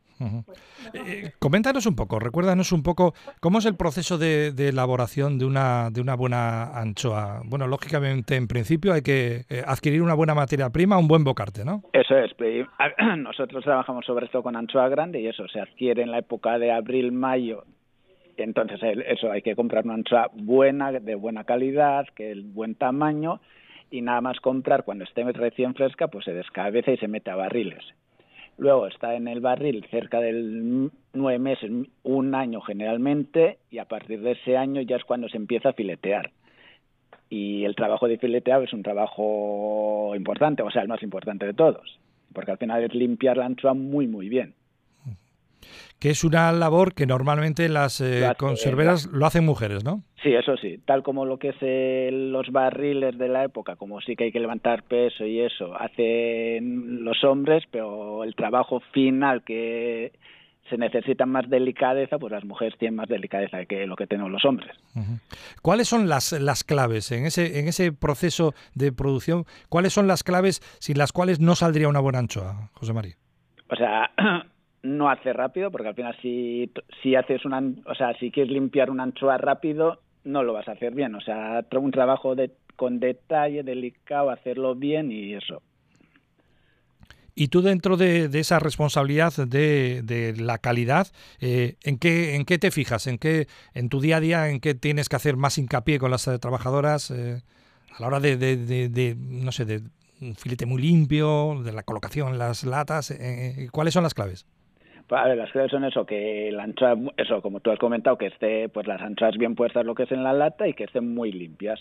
Eh, 0.94 1.32
coméntanos 1.38 1.86
un 1.86 1.96
poco, 1.96 2.18
recuérdanos 2.18 2.72
un 2.72 2.82
poco 2.82 3.14
cómo 3.40 3.58
es 3.58 3.66
el 3.66 3.76
proceso 3.76 4.18
de, 4.18 4.48
elaboración 4.68 5.38
de 5.38 5.44
una, 5.44 5.90
de 5.90 6.00
una 6.00 6.14
buena 6.14 6.78
anchoa. 6.78 7.42
Bueno, 7.44 7.66
lógicamente, 7.66 8.36
en 8.36 8.48
principio 8.48 8.92
hay 8.92 9.02
que 9.02 9.44
eh, 9.48 9.62
adquirir 9.66 10.02
una 10.02 10.14
buena 10.14 10.34
materia 10.34 10.70
prima, 10.70 10.98
un 10.98 11.08
buen 11.08 11.24
bocarte, 11.24 11.64
¿no? 11.64 11.82
Eso 11.92 12.16
es. 12.16 12.28
Nosotros 13.18 13.64
trabajamos 13.64 14.04
sobre 14.06 14.26
esto 14.26 14.42
con 14.42 14.56
anchoa 14.56 14.88
grande 14.88 15.20
y 15.20 15.26
eso 15.26 15.46
se 15.48 15.60
adquiere 15.60 16.02
en 16.02 16.10
la 16.10 16.18
época 16.18 16.58
de 16.58 16.72
abril, 16.72 17.12
mayo. 17.12 17.64
Entonces, 18.36 18.78
eso 19.06 19.32
hay 19.32 19.42
que 19.42 19.56
comprar 19.56 19.84
una 19.84 19.94
anchoa 19.94 20.30
buena, 20.32 20.92
de 20.92 21.14
buena 21.14 21.44
calidad, 21.44 22.06
que 22.14 22.30
el 22.30 22.42
buen 22.42 22.76
tamaño 22.76 23.40
y 23.90 24.02
nada 24.02 24.20
más 24.20 24.38
comprar 24.40 24.84
cuando 24.84 25.04
esté 25.04 25.24
recién 25.32 25.74
fresca, 25.74 26.08
pues 26.08 26.24
se 26.24 26.32
descabeza 26.32 26.92
y 26.92 26.98
se 26.98 27.08
mete 27.08 27.30
a 27.30 27.36
barriles. 27.36 27.84
Luego 28.58 28.88
está 28.88 29.14
en 29.14 29.28
el 29.28 29.40
barril 29.40 29.86
cerca 29.90 30.20
del 30.20 30.90
nueve 31.14 31.38
meses, 31.38 31.70
un 32.02 32.34
año 32.34 32.60
generalmente, 32.60 33.58
y 33.70 33.78
a 33.78 33.86
partir 33.86 34.20
de 34.20 34.32
ese 34.32 34.56
año 34.56 34.80
ya 34.82 34.96
es 34.96 35.04
cuando 35.04 35.28
se 35.28 35.36
empieza 35.36 35.70
a 35.70 35.74
filetear. 35.74 36.32
Y 37.30 37.64
el 37.64 37.76
trabajo 37.76 38.08
de 38.08 38.18
fileteado 38.18 38.64
es 38.64 38.72
un 38.72 38.82
trabajo 38.82 40.12
importante, 40.16 40.62
o 40.62 40.70
sea, 40.70 40.82
el 40.82 40.88
más 40.88 41.02
importante 41.02 41.46
de 41.46 41.54
todos, 41.54 41.98
porque 42.32 42.50
al 42.50 42.58
final 42.58 42.82
es 42.82 42.94
limpiar 42.94 43.36
la 43.36 43.46
anchoa 43.46 43.74
muy, 43.74 44.08
muy 44.08 44.28
bien 44.28 44.54
que 45.98 46.10
es 46.10 46.24
una 46.24 46.52
labor 46.52 46.94
que 46.94 47.06
normalmente 47.06 47.68
las 47.68 48.00
eh, 48.00 48.32
conserveras 48.38 49.06
lo 49.06 49.26
hacen 49.26 49.44
mujeres, 49.44 49.84
¿no? 49.84 50.02
Sí, 50.22 50.32
eso 50.34 50.56
sí, 50.56 50.78
tal 50.84 51.02
como 51.02 51.24
lo 51.24 51.38
que 51.38 51.50
es 51.50 51.56
eh, 51.60 52.10
los 52.12 52.50
barriles 52.50 53.18
de 53.18 53.28
la 53.28 53.44
época, 53.44 53.76
como 53.76 54.00
sí 54.00 54.16
que 54.16 54.24
hay 54.24 54.32
que 54.32 54.40
levantar 54.40 54.82
peso 54.84 55.24
y 55.24 55.40
eso, 55.40 55.74
hacen 55.74 57.04
los 57.04 57.22
hombres, 57.24 57.64
pero 57.70 58.24
el 58.24 58.34
trabajo 58.34 58.80
final 58.92 59.42
que 59.44 60.12
se 60.68 60.76
necesita 60.76 61.26
más 61.26 61.48
delicadeza, 61.48 62.18
pues 62.18 62.32
las 62.32 62.44
mujeres 62.44 62.74
tienen 62.78 62.96
más 62.96 63.08
delicadeza 63.08 63.64
que 63.64 63.86
lo 63.86 63.96
que 63.96 64.06
tenemos 64.06 64.30
los 64.30 64.44
hombres. 64.44 64.70
¿Cuáles 65.62 65.88
son 65.88 66.08
las, 66.08 66.32
las 66.32 66.64
claves 66.64 67.10
en 67.12 67.26
ese, 67.26 67.58
en 67.60 67.68
ese 67.68 67.92
proceso 67.92 68.54
de 68.74 68.92
producción? 68.92 69.44
¿Cuáles 69.68 69.92
son 69.92 70.06
las 70.06 70.22
claves 70.22 70.60
sin 70.78 70.98
las 70.98 71.12
cuales 71.12 71.40
no 71.40 71.54
saldría 71.54 71.88
una 71.88 72.00
buena 72.00 72.18
anchoa, 72.18 72.70
José 72.74 72.92
María? 72.92 73.14
O 73.70 73.76
sea, 73.76 74.10
no 74.88 75.10
hace 75.10 75.32
rápido, 75.32 75.70
porque 75.70 75.88
al 75.88 75.94
final 75.94 76.16
si, 76.20 76.70
si 77.02 77.14
haces 77.14 77.44
una, 77.44 77.62
o 77.86 77.94
sea, 77.94 78.14
si 78.18 78.30
quieres 78.30 78.52
limpiar 78.52 78.90
una 78.90 79.04
anchoa 79.04 79.38
rápido, 79.38 80.00
no 80.24 80.42
lo 80.42 80.52
vas 80.52 80.68
a 80.68 80.72
hacer 80.72 80.94
bien. 80.94 81.14
O 81.14 81.20
sea, 81.20 81.64
un 81.72 81.90
trabajo 81.90 82.34
de, 82.34 82.52
con 82.76 83.00
detalle, 83.00 83.62
delicado, 83.62 84.30
hacerlo 84.30 84.74
bien 84.74 85.10
y 85.10 85.34
eso. 85.34 85.62
Y 87.34 87.48
tú 87.48 87.62
dentro 87.62 87.96
de, 87.96 88.28
esa 88.32 88.58
responsabilidad 88.58 89.32
de, 89.36 90.02
de 90.02 90.34
la 90.36 90.58
calidad, 90.58 91.06
eh, 91.40 91.76
¿en, 91.84 91.96
qué, 91.96 92.34
¿en 92.34 92.44
qué 92.44 92.58
te 92.58 92.72
fijas? 92.72 93.06
¿En 93.06 93.16
qué 93.16 93.46
en 93.74 93.88
tu 93.88 94.00
día 94.00 94.16
a 94.16 94.20
día 94.20 94.48
en 94.48 94.58
qué 94.58 94.74
tienes 94.74 95.08
que 95.08 95.14
hacer 95.14 95.36
más 95.36 95.56
hincapié 95.56 96.00
con 96.00 96.10
las 96.10 96.26
eh, 96.26 96.36
trabajadoras 96.40 97.12
eh, 97.12 97.42
a 97.96 98.00
la 98.00 98.08
hora 98.08 98.18
de, 98.18 98.36
de, 98.36 99.16
no 99.16 99.52
sé, 99.52 99.64
de 99.66 99.82
un 100.20 100.34
filete 100.34 100.66
muy 100.66 100.82
limpio, 100.82 101.62
de 101.62 101.70
la 101.70 101.84
colocación 101.84 102.38
las 102.38 102.64
latas? 102.64 103.14
¿Cuáles 103.70 103.94
son 103.94 104.02
las 104.02 104.14
claves? 104.14 104.44
A 105.10 105.28
ver, 105.28 105.38
las 105.38 105.50
claves 105.50 105.70
son 105.70 105.84
eso, 105.84 106.04
que 106.04 106.50
la 106.52 106.64
anchoa, 106.64 106.94
eso, 107.16 107.40
como 107.40 107.60
tú 107.60 107.70
has 107.70 107.78
comentado, 107.78 108.18
que 108.18 108.26
esté, 108.26 108.68
pues 108.68 108.86
las 108.86 109.00
anchoas 109.00 109.36
bien 109.36 109.54
puestas 109.54 109.86
lo 109.86 109.94
que 109.94 110.02
es 110.02 110.12
en 110.12 110.22
la 110.22 110.32
lata 110.32 110.68
y 110.68 110.74
que 110.74 110.84
estén 110.84 111.14
muy 111.14 111.32
limpias. 111.32 111.80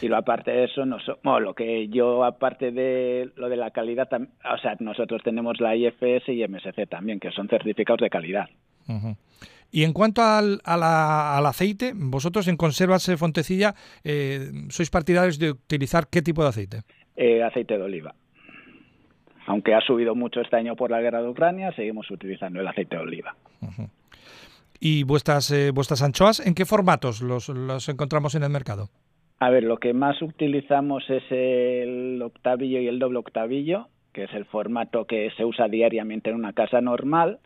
Y 0.00 0.08
lo 0.08 0.16
aparte 0.16 0.50
de 0.50 0.64
eso, 0.64 0.86
no 0.86 0.96
bueno, 1.22 1.40
lo 1.40 1.54
que 1.54 1.88
yo 1.88 2.24
aparte 2.24 2.70
de 2.70 3.30
lo 3.36 3.48
de 3.48 3.56
la 3.56 3.70
calidad, 3.70 4.08
o 4.12 4.58
sea, 4.58 4.76
nosotros 4.80 5.22
tenemos 5.22 5.60
la 5.60 5.76
IFS 5.76 6.28
y 6.28 6.46
MSC 6.46 6.88
también, 6.88 7.20
que 7.20 7.30
son 7.30 7.48
certificados 7.48 8.00
de 8.00 8.08
calidad. 8.08 8.48
Y 9.70 9.84
en 9.84 9.92
cuanto 9.92 10.22
al, 10.22 10.60
al 10.64 11.46
aceite, 11.46 11.92
vosotros 11.94 12.48
en 12.48 12.56
Conservas 12.56 13.10
Fontecilla, 13.18 13.74
eh, 14.02 14.50
¿sois 14.70 14.88
partidarios 14.88 15.38
de 15.38 15.50
utilizar 15.50 16.08
qué 16.08 16.22
tipo 16.22 16.42
de 16.42 16.48
aceite? 16.48 16.82
Eh, 17.16 17.42
aceite 17.42 17.76
de 17.76 17.84
oliva 17.84 18.14
aunque 19.48 19.74
ha 19.74 19.80
subido 19.80 20.14
mucho 20.14 20.42
este 20.42 20.56
año 20.56 20.76
por 20.76 20.90
la 20.90 21.00
guerra 21.00 21.22
de 21.22 21.28
Ucrania, 21.30 21.72
seguimos 21.72 22.10
utilizando 22.10 22.60
el 22.60 22.68
aceite 22.68 22.96
de 22.96 23.02
oliva. 23.02 23.34
¿Y 24.78 25.04
vuestras, 25.04 25.50
eh, 25.50 25.70
vuestras 25.70 26.02
anchoas, 26.02 26.46
en 26.46 26.54
qué 26.54 26.66
formatos 26.66 27.22
los, 27.22 27.48
los, 27.48 27.88
encontramos 27.88 28.34
en 28.34 28.42
el 28.42 28.50
mercado? 28.50 28.90
A 29.40 29.48
ver, 29.48 29.64
lo 29.64 29.78
que 29.78 29.94
más 29.94 30.20
utilizamos 30.20 31.02
es 31.08 31.22
el 31.30 32.20
octavillo 32.22 32.78
y 32.80 32.88
el 32.88 32.98
doble 32.98 33.20
octavillo, 33.20 33.88
que 34.12 34.24
es 34.24 34.34
el 34.34 34.44
formato 34.44 35.06
que 35.06 35.30
se 35.38 35.46
usa 35.46 35.66
diariamente 35.66 36.28
en 36.28 36.36
una 36.36 36.52
casa 36.52 36.82
normal. 36.82 37.38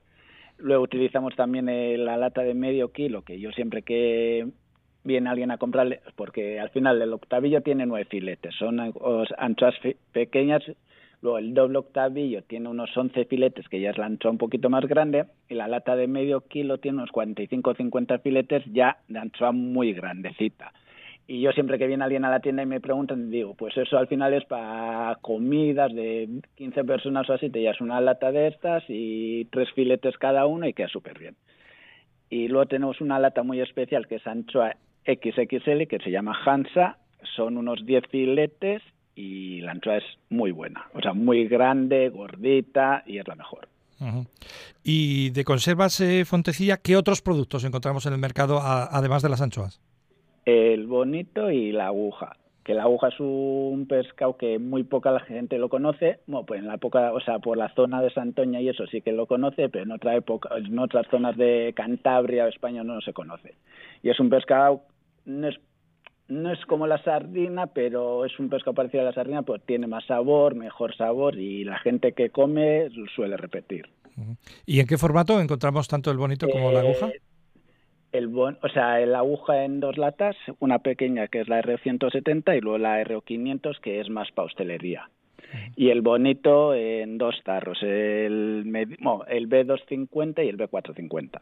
Luego 0.59 0.83
utilizamos 0.83 1.37
también 1.37 1.67
la 2.05 2.17
lata 2.17 2.43
de 2.43 2.55
medio 2.55 2.91
kilo, 2.91 3.23
que 3.23 3.39
yo 3.39 3.53
siempre 3.53 3.83
que 3.83 4.49
viene 5.05 5.31
alguien 5.31 5.53
a 5.53 5.59
comprarle, 5.59 6.01
porque 6.17 6.59
al 6.59 6.71
final 6.71 7.01
el 7.01 7.13
octavillo 7.13 7.61
tiene 7.61 7.87
nueve 7.87 8.07
filetes, 8.11 8.57
son 8.57 8.81
anchoas 9.39 9.75
pequeñas 10.11 10.63
Luego 11.23 11.39
el 11.39 11.55
doble 11.55 11.79
octavillo 11.79 12.43
tiene 12.43 12.69
unos 12.69 12.97
11 12.97 13.25
filetes, 13.27 13.69
que 13.69 13.81
ya 13.81 13.91
es 13.91 13.99
la 13.99 14.07
anchoa 14.07 14.33
un 14.33 14.39
poquito 14.39 14.69
más 14.69 14.85
grande, 14.87 15.27
y 15.49 15.55
la 15.55 15.69
lata 15.69 15.95
de 15.95 16.09
medio 16.09 16.41
kilo 16.43 16.79
tiene 16.79 16.99
unos 16.99 17.13
45 17.13 17.71
o 17.71 17.75
50 17.75 18.19
filetes 18.19 18.65
ya 18.67 18.99
de 19.07 19.21
anchoa 19.21 19.53
muy 19.53 19.93
grandecita. 19.93 20.73
Y 21.29 21.41
yo 21.41 21.53
siempre 21.53 21.79
que 21.79 21.87
viene 21.87 22.03
alguien 22.03 22.25
a 22.25 22.31
la 22.31 22.41
tienda 22.41 22.65
y 22.65 22.67
me 22.67 22.81
preguntan, 22.81 23.31
digo, 23.31 23.55
pues 23.55 23.77
eso 23.77 23.97
al 23.97 24.09
final 24.09 24.35
es 24.35 24.45
para 24.47 25.17
comidas 25.21 25.95
de 25.95 26.29
15 26.57 26.83
personas 26.83 27.31
o 27.31 27.35
así, 27.35 27.49
te 27.51 27.61
llevas 27.61 27.81
una 27.81 28.01
lata 28.01 28.33
de 28.33 28.49
estas 28.49 28.83
y 28.89 29.45
tres 29.47 29.71
filetes 29.73 30.19
cada 30.19 30.47
uno 30.47 30.67
y 30.67 30.75
queda 30.75 30.89
súper 30.89 31.21
bien. 31.21 31.37
Y 32.29 32.49
luego 32.49 32.67
tenemos 32.67 33.01
una 33.01 33.21
lata 33.21 33.45
muy 33.45 33.61
especial 33.61 34.09
que 34.09 34.17
es 34.17 34.27
anchoa 34.27 34.75
XXL, 35.07 35.87
que 35.87 36.01
se 36.03 36.11
llama 36.11 36.37
Hansa, 36.45 36.99
son 37.37 37.57
unos 37.57 37.87
10 37.87 38.09
filetes 38.09 38.83
y 39.15 39.61
la 39.61 39.73
anchoa 39.73 39.99
es 39.99 40.05
muy 40.31 40.53
buena, 40.53 40.89
o 40.95 41.01
sea, 41.01 41.13
muy 41.13 41.47
grande, 41.47 42.09
gordita 42.09 43.03
y 43.07 43.19
es 43.19 43.29
la 43.29 43.35
mejor. 43.35 43.69
Y 44.83 45.31
de 45.31 45.45
conservas 45.45 46.01
eh, 46.01 46.25
Fontecilla, 46.25 46.79
¿qué 46.79 46.97
otros 46.97 47.23
productos 47.23 47.65
encontramos 47.65 48.05
en 48.07 48.15
el 48.15 48.19
mercado 48.19 48.61
además 48.61 49.23
de 49.23 49.29
las 49.29 49.41
anchoas? 49.41 49.81
El 50.45 50.87
bonito 50.87 51.51
y 51.51 51.73
la 51.73 51.87
aguja. 51.87 52.37
Que 52.65 52.75
la 52.75 52.83
aguja 52.85 53.09
es 53.09 53.19
un 53.19 53.87
pescado 53.89 54.37
que 54.37 54.59
muy 54.59 54.85
poca 54.85 55.11
la 55.11 55.21
gente 55.21 55.59
lo 55.59 55.69
conoce. 55.69 56.21
Bueno, 56.27 56.47
pues 56.47 56.61
en 56.61 56.69
la 56.69 56.75
época, 56.75 57.13
o 57.13 57.21
sea, 57.21 57.41
por 57.41 57.57
la 57.57 57.75
zona 57.75 58.01
de 58.01 58.11
Santoña 58.11 58.61
y 58.61 58.69
eso 58.69 58.87
sí 58.87 59.01
que 59.03 59.13
lo 59.13 59.27
conoce, 59.27 59.69
pero 59.69 59.85
en 59.85 59.91
otra 59.91 60.15
época, 60.15 60.51
en 60.57 60.79
otras 60.79 61.07
zonas 61.11 61.37
de 61.37 61.73
Cantabria 61.77 62.45
o 62.45 62.49
España 62.49 62.85
no 62.85 63.01
se 63.01 63.13
conoce. 63.13 63.55
Y 64.03 64.11
es 64.11 64.21
un 64.21 64.31
pescado, 64.31 64.83
no 65.25 65.49
es 65.49 65.59
no 66.29 66.53
es 66.53 66.65
como 66.67 66.87
la 66.87 67.03
sardina, 67.03 67.67
pero 67.67 68.25
es 68.25 68.39
un 68.39 68.49
pescado 68.49 68.75
parecido 68.75 69.03
a 69.03 69.07
la 69.07 69.13
sardina, 69.13 69.43
pues 69.43 69.63
tiene 69.63 69.87
más 69.87 70.05
sabor, 70.07 70.55
mejor 70.55 70.97
sabor 70.97 71.39
y 71.39 71.65
la 71.65 71.79
gente 71.79 72.13
que 72.13 72.31
come 72.31 72.89
suele 73.15 73.37
repetir. 73.37 73.89
¿Y 74.67 74.81
en 74.81 74.87
qué 74.87 74.99
formato 74.99 75.41
encontramos 75.41 75.89
tanto 75.89 76.11
el 76.11 76.19
bonito 76.19 76.49
como 76.49 76.71
la 76.71 76.81
aguja? 76.81 77.09
Eh, 77.09 77.21
el 78.13 78.27
o 78.37 78.69
sea, 78.73 79.01
la 79.07 79.19
aguja 79.19 79.65
en 79.65 79.81
dos 79.81 79.97
latas, 79.97 80.37
una 80.61 80.81
pequeña 80.81 81.29
que 81.29 81.41
es 81.41 81.49
la 81.49 81.63
R170 81.63 82.57
y 82.57 82.61
luego 82.61 82.79
la 82.79 83.03
R500 83.03 83.81
que 83.81 84.01
es 84.01 84.11
más 84.11 84.31
para 84.33 84.47
hostelería. 84.47 85.09
Y 85.77 85.91
el 85.91 86.01
bonito 86.01 86.75
en 86.75 87.19
dos 87.19 87.35
tarros, 87.45 87.83
el, 87.83 88.65
el 88.65 89.49
B250 89.49 90.45
y 90.45 90.49
el 90.49 90.57
B450. 90.57 91.41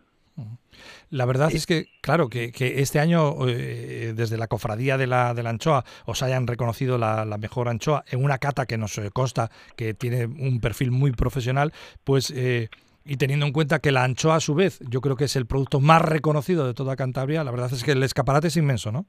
La 1.10 1.26
verdad 1.26 1.50
es 1.52 1.66
que, 1.66 1.86
claro, 2.00 2.28
que, 2.28 2.52
este 2.56 3.00
año, 3.00 3.34
eh, 3.48 4.12
desde 4.14 4.38
la 4.38 4.46
cofradía 4.46 4.96
de 4.96 5.08
la, 5.08 5.34
de 5.34 5.42
la 5.42 5.50
anchoa, 5.50 5.84
os 6.06 6.22
hayan 6.22 6.46
reconocido 6.46 6.98
la, 6.98 7.26
mejor 7.38 7.68
anchoa 7.68 8.04
en 8.10 8.24
una 8.24 8.38
cata 8.38 8.66
que 8.66 8.78
nos 8.78 8.96
eh, 8.98 9.10
consta 9.12 9.50
que 9.76 9.92
tiene 9.92 10.26
un 10.26 10.60
perfil 10.60 10.90
muy 10.90 11.12
profesional, 11.12 11.72
pues... 12.04 12.30
Eh, 12.30 12.68
Y 13.02 13.16
teniendo 13.16 13.46
en 13.46 13.52
cuenta 13.52 13.78
que 13.80 13.92
la 13.92 14.04
anchoa, 14.04 14.36
a 14.36 14.40
su 14.40 14.54
vez, 14.54 14.78
yo 14.90 15.00
creo 15.00 15.16
que 15.16 15.24
es 15.24 15.34
el 15.34 15.46
producto 15.46 15.80
más 15.80 16.02
reconocido 16.02 16.66
de 16.66 16.74
toda 16.74 16.96
Cantabria, 16.96 17.42
la 17.42 17.50
verdad 17.50 17.70
es 17.72 17.82
que 17.82 17.92
el 17.92 18.02
escaparate 18.02 18.48
es 18.48 18.56
inmenso, 18.58 18.92
¿no? 18.92 19.06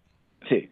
Sí, 0.47 0.69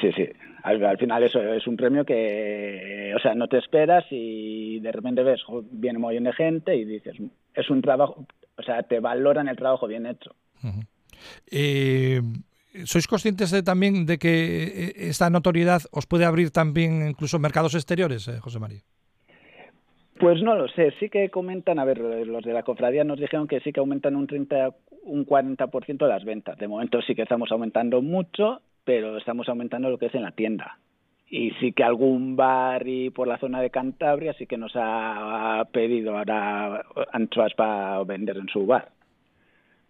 sí, 0.00 0.12
sí. 0.12 0.28
Al, 0.62 0.96
final 0.96 1.24
eso 1.24 1.42
es 1.42 1.66
un 1.66 1.76
premio 1.76 2.04
que, 2.04 3.12
o 3.16 3.18
sea, 3.18 3.34
no 3.34 3.48
te 3.48 3.58
esperas 3.58 4.04
y 4.10 4.78
de 4.78 4.92
repente 4.92 5.24
ves, 5.24 5.40
viene 5.72 5.98
muy 5.98 6.12
bien 6.12 6.24
de 6.24 6.32
gente 6.32 6.76
y 6.76 6.84
dices, 6.84 7.16
es 7.52 7.68
un 7.68 7.82
trabajo, 7.82 8.24
o 8.56 8.62
sea, 8.62 8.84
te 8.84 9.00
valoran 9.00 9.48
el 9.48 9.56
trabajo 9.56 9.88
bien 9.88 10.06
hecho. 10.06 10.36
Eh, 11.50 12.20
¿Sois 12.84 13.06
conscientes 13.06 13.50
de, 13.50 13.62
también 13.62 14.06
de 14.06 14.16
que 14.16 14.64
eh, 14.64 14.92
esta 15.12 15.28
notoriedad 15.28 15.82
os 15.92 16.06
puede 16.06 16.24
abrir 16.24 16.50
también 16.50 17.06
incluso 17.06 17.38
mercados 17.38 17.74
exteriores, 17.74 18.28
eh, 18.28 18.40
José 18.40 18.58
María? 18.58 18.80
Pues 20.18 20.40
no 20.42 20.54
lo 20.54 20.68
sé, 20.68 20.92
sí 20.98 21.10
que 21.10 21.28
comentan, 21.28 21.78
a 21.78 21.84
ver, 21.84 21.98
los 21.98 22.44
de 22.44 22.52
la 22.52 22.62
cofradía 22.62 23.04
nos 23.04 23.18
dijeron 23.18 23.48
que 23.48 23.60
sí 23.60 23.72
que 23.72 23.80
aumentan 23.80 24.16
un 24.16 24.26
30, 24.26 24.70
un 25.02 25.26
40% 25.26 25.98
de 25.98 26.08
las 26.08 26.24
ventas. 26.24 26.56
De 26.58 26.68
momento 26.68 27.02
sí 27.02 27.14
que 27.14 27.22
estamos 27.22 27.50
aumentando 27.50 28.00
mucho, 28.00 28.60
pero 28.84 29.18
estamos 29.18 29.48
aumentando 29.48 29.90
lo 29.90 29.98
que 29.98 30.06
es 30.06 30.14
en 30.14 30.22
la 30.22 30.32
tienda. 30.32 30.78
Y 31.28 31.50
sí 31.60 31.72
que 31.72 31.82
algún 31.82 32.36
bar 32.36 32.86
y 32.86 33.10
por 33.10 33.26
la 33.26 33.38
zona 33.38 33.60
de 33.60 33.70
Cantabria 33.70 34.32
sí 34.34 34.46
que 34.46 34.56
nos 34.56 34.72
ha 34.76 35.66
pedido 35.72 36.16
ahora 36.16 36.84
anchoas 37.12 37.52
para 37.54 38.02
vender 38.04 38.36
en 38.36 38.48
su 38.48 38.64
bar 38.64 38.92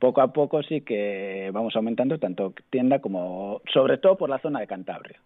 poco 0.02 0.20
a 0.20 0.32
poco 0.32 0.64
sí 0.64 0.80
que 0.80 1.48
vamos 1.52 1.76
aumentando 1.76 2.18
tanto 2.18 2.52
tienda 2.70 2.98
como, 2.98 3.62
sobre 3.72 3.98
todo 3.98 4.16
por 4.16 4.28
la 4.28 4.40
zona 4.40 4.58
de 4.58 4.66
Cantabria. 4.66 5.20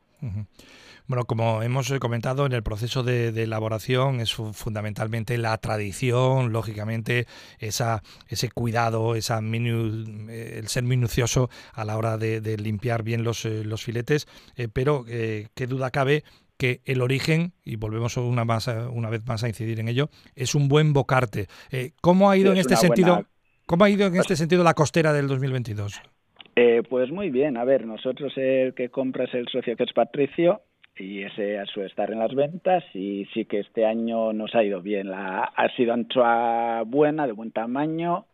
Bueno, 1.06 1.24
como 1.24 1.62
hemos 1.62 1.90
comentado, 1.98 2.44
en 2.44 2.52
el 2.52 2.62
proceso 2.62 3.02
de, 3.02 3.28
elaboración 3.28 4.20
es 4.20 4.34
fundamentalmente 4.34 5.38
la 5.38 5.56
tradición, 5.56 6.52
lógicamente, 6.52 7.26
esa, 7.58 8.02
ese 8.28 8.50
cuidado, 8.50 9.14
esa 9.14 9.40
eh, 9.40 10.58
el 10.58 10.68
ser 10.68 10.82
minucioso 10.82 11.48
a 11.72 11.86
la 11.86 11.96
hora 11.96 12.18
de, 12.18 12.58
limpiar 12.58 13.02
bien 13.02 13.24
los, 13.24 13.46
eh, 13.46 13.64
los 13.64 13.82
filetes, 13.82 14.28
eh, 14.56 14.68
pero 14.70 15.06
qué 15.06 15.66
duda 15.66 15.90
cabe 15.90 16.22
que 16.58 16.82
el 16.84 17.00
origen, 17.00 17.54
y 17.64 17.76
volvemos 17.76 18.18
una, 18.18 18.44
más, 18.44 18.68
una 18.68 19.08
vez 19.08 19.24
más 19.26 19.42
a 19.42 19.48
incidir 19.48 19.80
en 19.80 19.88
ello, 19.88 20.10
es 20.34 20.54
un 20.54 20.68
buen 20.68 20.92
bocarte. 20.92 21.48
¿Cómo 22.02 22.28
ha 22.28 22.36
ido 22.36 22.52
en 22.52 22.58
este 22.58 22.76
sentido? 22.76 23.24
¿Cómo 23.66 23.84
ha 23.84 23.90
ido 23.90 24.06
en 24.06 24.14
este 24.16 24.36
sentido 24.36 24.62
la 24.62 24.74
costera 24.74 25.12
del 25.12 25.26
2022? 25.26 26.00
Eh, 26.54 26.82
pues 26.88 27.10
muy 27.10 27.30
bien. 27.30 27.56
A 27.56 27.64
ver, 27.64 27.84
nosotros 27.84 28.32
el 28.36 28.74
que 28.74 28.90
compra 28.90 29.24
es 29.24 29.34
el 29.34 29.48
socio 29.48 29.76
que 29.76 29.82
es 29.82 29.92
Patricio 29.92 30.62
y 30.96 31.22
ese 31.22 31.58
suele 31.66 31.88
estar 31.88 32.10
en 32.12 32.20
las 32.20 32.32
ventas 32.32 32.84
y 32.94 33.26
sí 33.34 33.44
que 33.44 33.58
este 33.58 33.84
año 33.84 34.32
nos 34.32 34.54
ha 34.54 34.62
ido 34.62 34.80
bien. 34.82 35.10
La, 35.10 35.40
ha 35.42 35.68
sido 35.74 35.92
anchoa 35.94 36.82
buena, 36.86 37.26
de 37.26 37.32
buen 37.32 37.50
tamaño 37.50 38.26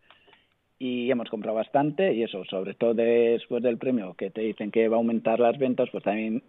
y 0.79 1.11
hemos 1.11 1.31
comprado 1.31 1.57
bastante 1.57 2.13
y 2.13 2.25
eso, 2.25 2.45
sobre 2.45 2.75
todo 2.75 2.93
después 2.93 3.63
del 3.63 3.79
premio 3.79 4.13
que 4.15 4.31
te 4.31 4.43
dicen 4.43 4.71
que 4.71 4.87
va 4.89 4.97
a 4.97 4.99
aumentar 4.99 5.41
las 5.41 5.57
ventas, 5.57 5.89
pues 5.91 6.05
también 6.05 6.43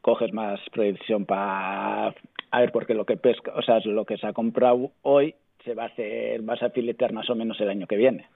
coges 0.00 0.32
más 0.32 0.58
predicción 0.72 1.24
para 1.24 2.08
a 2.08 2.60
ver 2.60 2.72
porque 2.72 2.94
lo 2.94 3.06
que 3.06 3.16
pesca, 3.16 3.52
o 3.54 3.62
sea, 3.62 3.78
lo 3.84 4.04
que 4.04 4.18
se 4.18 4.26
ha 4.26 4.32
comprado 4.32 4.90
hoy 5.02 5.36
se 5.64 5.74
va 5.74 5.84
a 5.84 5.86
hacer, 5.86 6.42
vas 6.42 6.62
a 6.62 6.70
filetear 6.70 7.12
más 7.12 7.28
o 7.30 7.34
menos 7.34 7.60
el 7.60 7.68
año 7.68 7.86
que 7.86 7.96
viene. 7.96 8.26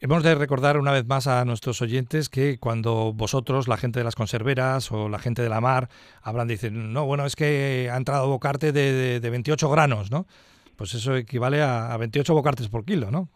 Hemos 0.00 0.22
de 0.22 0.34
recordar 0.34 0.78
una 0.78 0.92
vez 0.92 1.06
más 1.06 1.26
a 1.26 1.44
nuestros 1.44 1.82
oyentes 1.82 2.28
que 2.28 2.58
cuando 2.58 3.12
vosotros, 3.12 3.66
la 3.66 3.76
gente 3.76 3.98
de 3.98 4.04
las 4.04 4.14
conserveras 4.14 4.92
o 4.92 5.08
la 5.08 5.18
gente 5.18 5.42
de 5.42 5.48
la 5.48 5.60
mar, 5.60 5.88
hablan, 6.22 6.46
dicen, 6.46 6.92
no, 6.92 7.04
bueno, 7.06 7.26
es 7.26 7.34
que 7.34 7.88
ha 7.92 7.96
entrado 7.96 8.28
bocarte 8.28 8.72
de, 8.72 9.18
de, 9.20 9.30
28 9.30 9.68
granos, 9.70 10.10
¿no? 10.10 10.26
Pues 10.76 10.94
eso 10.94 11.16
equivale 11.16 11.62
a, 11.62 11.92
a 11.92 11.96
28 11.96 12.32
bocartes 12.32 12.68
por 12.68 12.84
kilo, 12.84 13.10
¿no? 13.10 13.28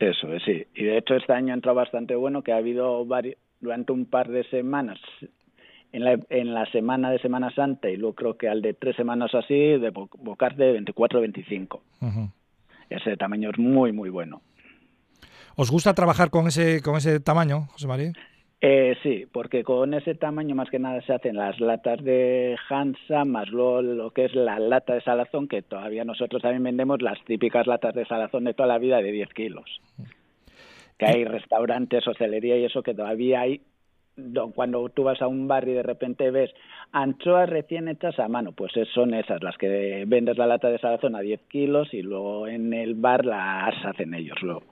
Eso 0.00 0.32
es, 0.32 0.42
sí. 0.42 0.66
Y 0.74 0.84
de 0.84 0.98
hecho 0.98 1.14
este 1.14 1.32
año 1.32 1.52
ha 1.52 1.54
entrado 1.54 1.76
bastante 1.76 2.16
bueno, 2.16 2.42
que 2.42 2.52
ha 2.52 2.56
habido 2.56 3.04
varios, 3.04 3.36
durante 3.60 3.92
un 3.92 4.06
par 4.06 4.28
de 4.28 4.42
semanas 4.44 4.98
en 5.92 6.04
la, 6.04 6.18
en 6.28 6.54
la 6.54 6.70
semana 6.70 7.10
de 7.10 7.18
Semana 7.18 7.50
Santa 7.54 7.90
y 7.90 7.96
luego 7.96 8.14
creo 8.14 8.36
que 8.36 8.48
al 8.48 8.62
de 8.62 8.74
tres 8.74 8.96
semanas 8.96 9.34
así, 9.34 9.54
de 9.54 9.90
bocar 9.90 10.56
de 10.56 10.72
24 10.72 11.20
25. 11.20 11.82
Ese 12.88 13.16
tamaño 13.16 13.50
es 13.50 13.58
muy, 13.58 13.92
muy 13.92 14.10
bueno. 14.10 14.42
¿Os 15.56 15.70
gusta 15.70 15.94
trabajar 15.94 16.30
con 16.30 16.46
ese, 16.46 16.82
con 16.82 16.96
ese 16.96 17.20
tamaño, 17.20 17.66
José 17.72 17.86
María? 17.86 18.12
Eh, 18.62 18.94
sí, 19.02 19.26
porque 19.32 19.64
con 19.64 19.94
ese 19.94 20.14
tamaño 20.14 20.54
más 20.54 20.68
que 20.68 20.78
nada 20.78 21.00
se 21.02 21.14
hacen 21.14 21.36
las 21.36 21.58
latas 21.60 22.02
de 22.04 22.56
Hansa, 22.68 23.24
más 23.24 23.48
luego 23.48 23.80
lo 23.80 24.10
que 24.10 24.26
es 24.26 24.34
la 24.34 24.58
lata 24.58 24.94
de 24.94 25.00
salazón, 25.00 25.48
que 25.48 25.62
todavía 25.62 26.04
nosotros 26.04 26.42
también 26.42 26.64
vendemos 26.64 27.00
las 27.00 27.18
típicas 27.24 27.66
latas 27.66 27.94
de 27.94 28.04
salazón 28.04 28.44
de 28.44 28.52
toda 28.52 28.68
la 28.68 28.78
vida 28.78 28.98
de 28.98 29.12
10 29.12 29.30
kilos. 29.30 29.80
Que 30.98 31.06
hay 31.06 31.24
restaurantes, 31.24 32.06
hostelería 32.06 32.58
y 32.58 32.66
eso 32.66 32.82
que 32.82 32.92
todavía 32.92 33.40
hay 33.40 33.62
cuando 34.54 34.88
tú 34.90 35.04
vas 35.04 35.20
a 35.22 35.28
un 35.28 35.48
bar 35.48 35.68
y 35.68 35.72
de 35.72 35.82
repente 35.82 36.30
ves 36.30 36.50
anchoas 36.92 37.48
recién 37.48 37.88
hechas 37.88 38.18
a 38.18 38.28
mano, 38.28 38.52
pues 38.52 38.72
son 38.92 39.14
esas 39.14 39.42
las 39.42 39.56
que 39.56 40.04
vendes 40.06 40.36
la 40.38 40.46
lata 40.46 40.68
de 40.68 40.78
salazón 40.78 41.16
a 41.16 41.20
10 41.20 41.40
kilos 41.48 41.88
y 41.92 42.02
luego 42.02 42.46
en 42.46 42.72
el 42.72 42.94
bar 42.94 43.24
las 43.24 43.74
hacen 43.84 44.14
ellos 44.14 44.36
luego. 44.42 44.62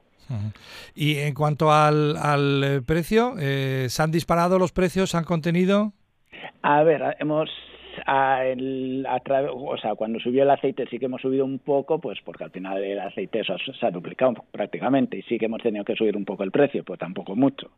Y 0.95 1.17
en 1.19 1.33
cuanto 1.33 1.73
al, 1.73 2.17
al 2.19 2.63
eh, 2.63 2.83
precio, 2.83 3.35
eh, 3.41 3.87
¿se 3.89 4.03
han 4.03 4.11
disparado 4.11 4.59
los 4.59 4.73
precios? 4.73 5.11
¿Se 5.11 5.17
han 5.17 5.25
contenido? 5.25 5.93
A 6.61 6.83
ver, 6.83 7.17
hemos 7.19 7.49
a 8.07 8.45
el, 8.45 9.07
a 9.09 9.21
o 9.53 9.77
sea, 9.79 9.95
cuando 9.95 10.21
subió 10.21 10.43
el 10.43 10.51
aceite 10.51 10.87
sí 10.91 10.99
que 10.99 11.07
hemos 11.07 11.23
subido 11.23 11.47
un 11.47 11.59
poco, 11.59 11.99
pues 11.99 12.19
porque 12.25 12.45
al 12.45 12.51
final 12.51 12.83
el 12.85 12.99
aceite 12.99 13.43
se 13.45 13.87
ha 13.87 13.91
duplicado 13.91 14.45
prácticamente 14.51 15.17
y 15.17 15.23
sí 15.23 15.39
que 15.39 15.47
hemos 15.47 15.63
tenido 15.63 15.85
que 15.85 15.97
subir 15.97 16.17
un 16.17 16.27
poco 16.27 16.45
el 16.45 16.51
precio, 16.51 16.85
pues 16.85 16.99
tampoco 16.99 17.35
mucho 17.35 17.71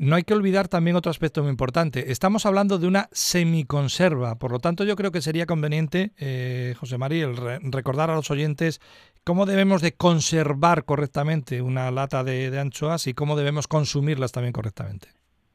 no 0.00 0.16
hay 0.16 0.22
que 0.22 0.32
olvidar 0.32 0.66
también 0.66 0.96
otro 0.96 1.10
aspecto 1.10 1.42
muy 1.42 1.50
importante. 1.50 2.10
Estamos 2.10 2.46
hablando 2.46 2.78
de 2.78 2.86
una 2.86 3.08
semiconserva, 3.12 4.38
por 4.38 4.50
lo 4.50 4.58
tanto 4.58 4.84
yo 4.84 4.96
creo 4.96 5.12
que 5.12 5.20
sería 5.20 5.44
conveniente, 5.44 6.12
eh, 6.18 6.72
José 6.78 6.96
María, 6.96 7.28
recordar 7.62 8.08
a 8.08 8.14
los 8.14 8.30
oyentes 8.30 8.80
cómo 9.24 9.44
debemos 9.44 9.82
de 9.82 9.92
conservar 9.92 10.84
correctamente 10.86 11.60
una 11.60 11.90
lata 11.90 12.24
de, 12.24 12.58
anchoas 12.58 13.06
y 13.08 13.12
cómo 13.12 13.36
debemos 13.36 13.68
consumirlas 13.68 14.32
también 14.32 14.54
correctamente. 14.54 15.08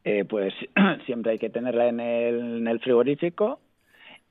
Eh, 0.03 0.25
pues 0.25 0.53
siempre 1.07 1.31
hay 1.31 1.39
que 1.39 1.49
tenerla 1.49 1.87
en 1.87 1.99
el, 1.99 2.79
frigorífico 2.81 3.59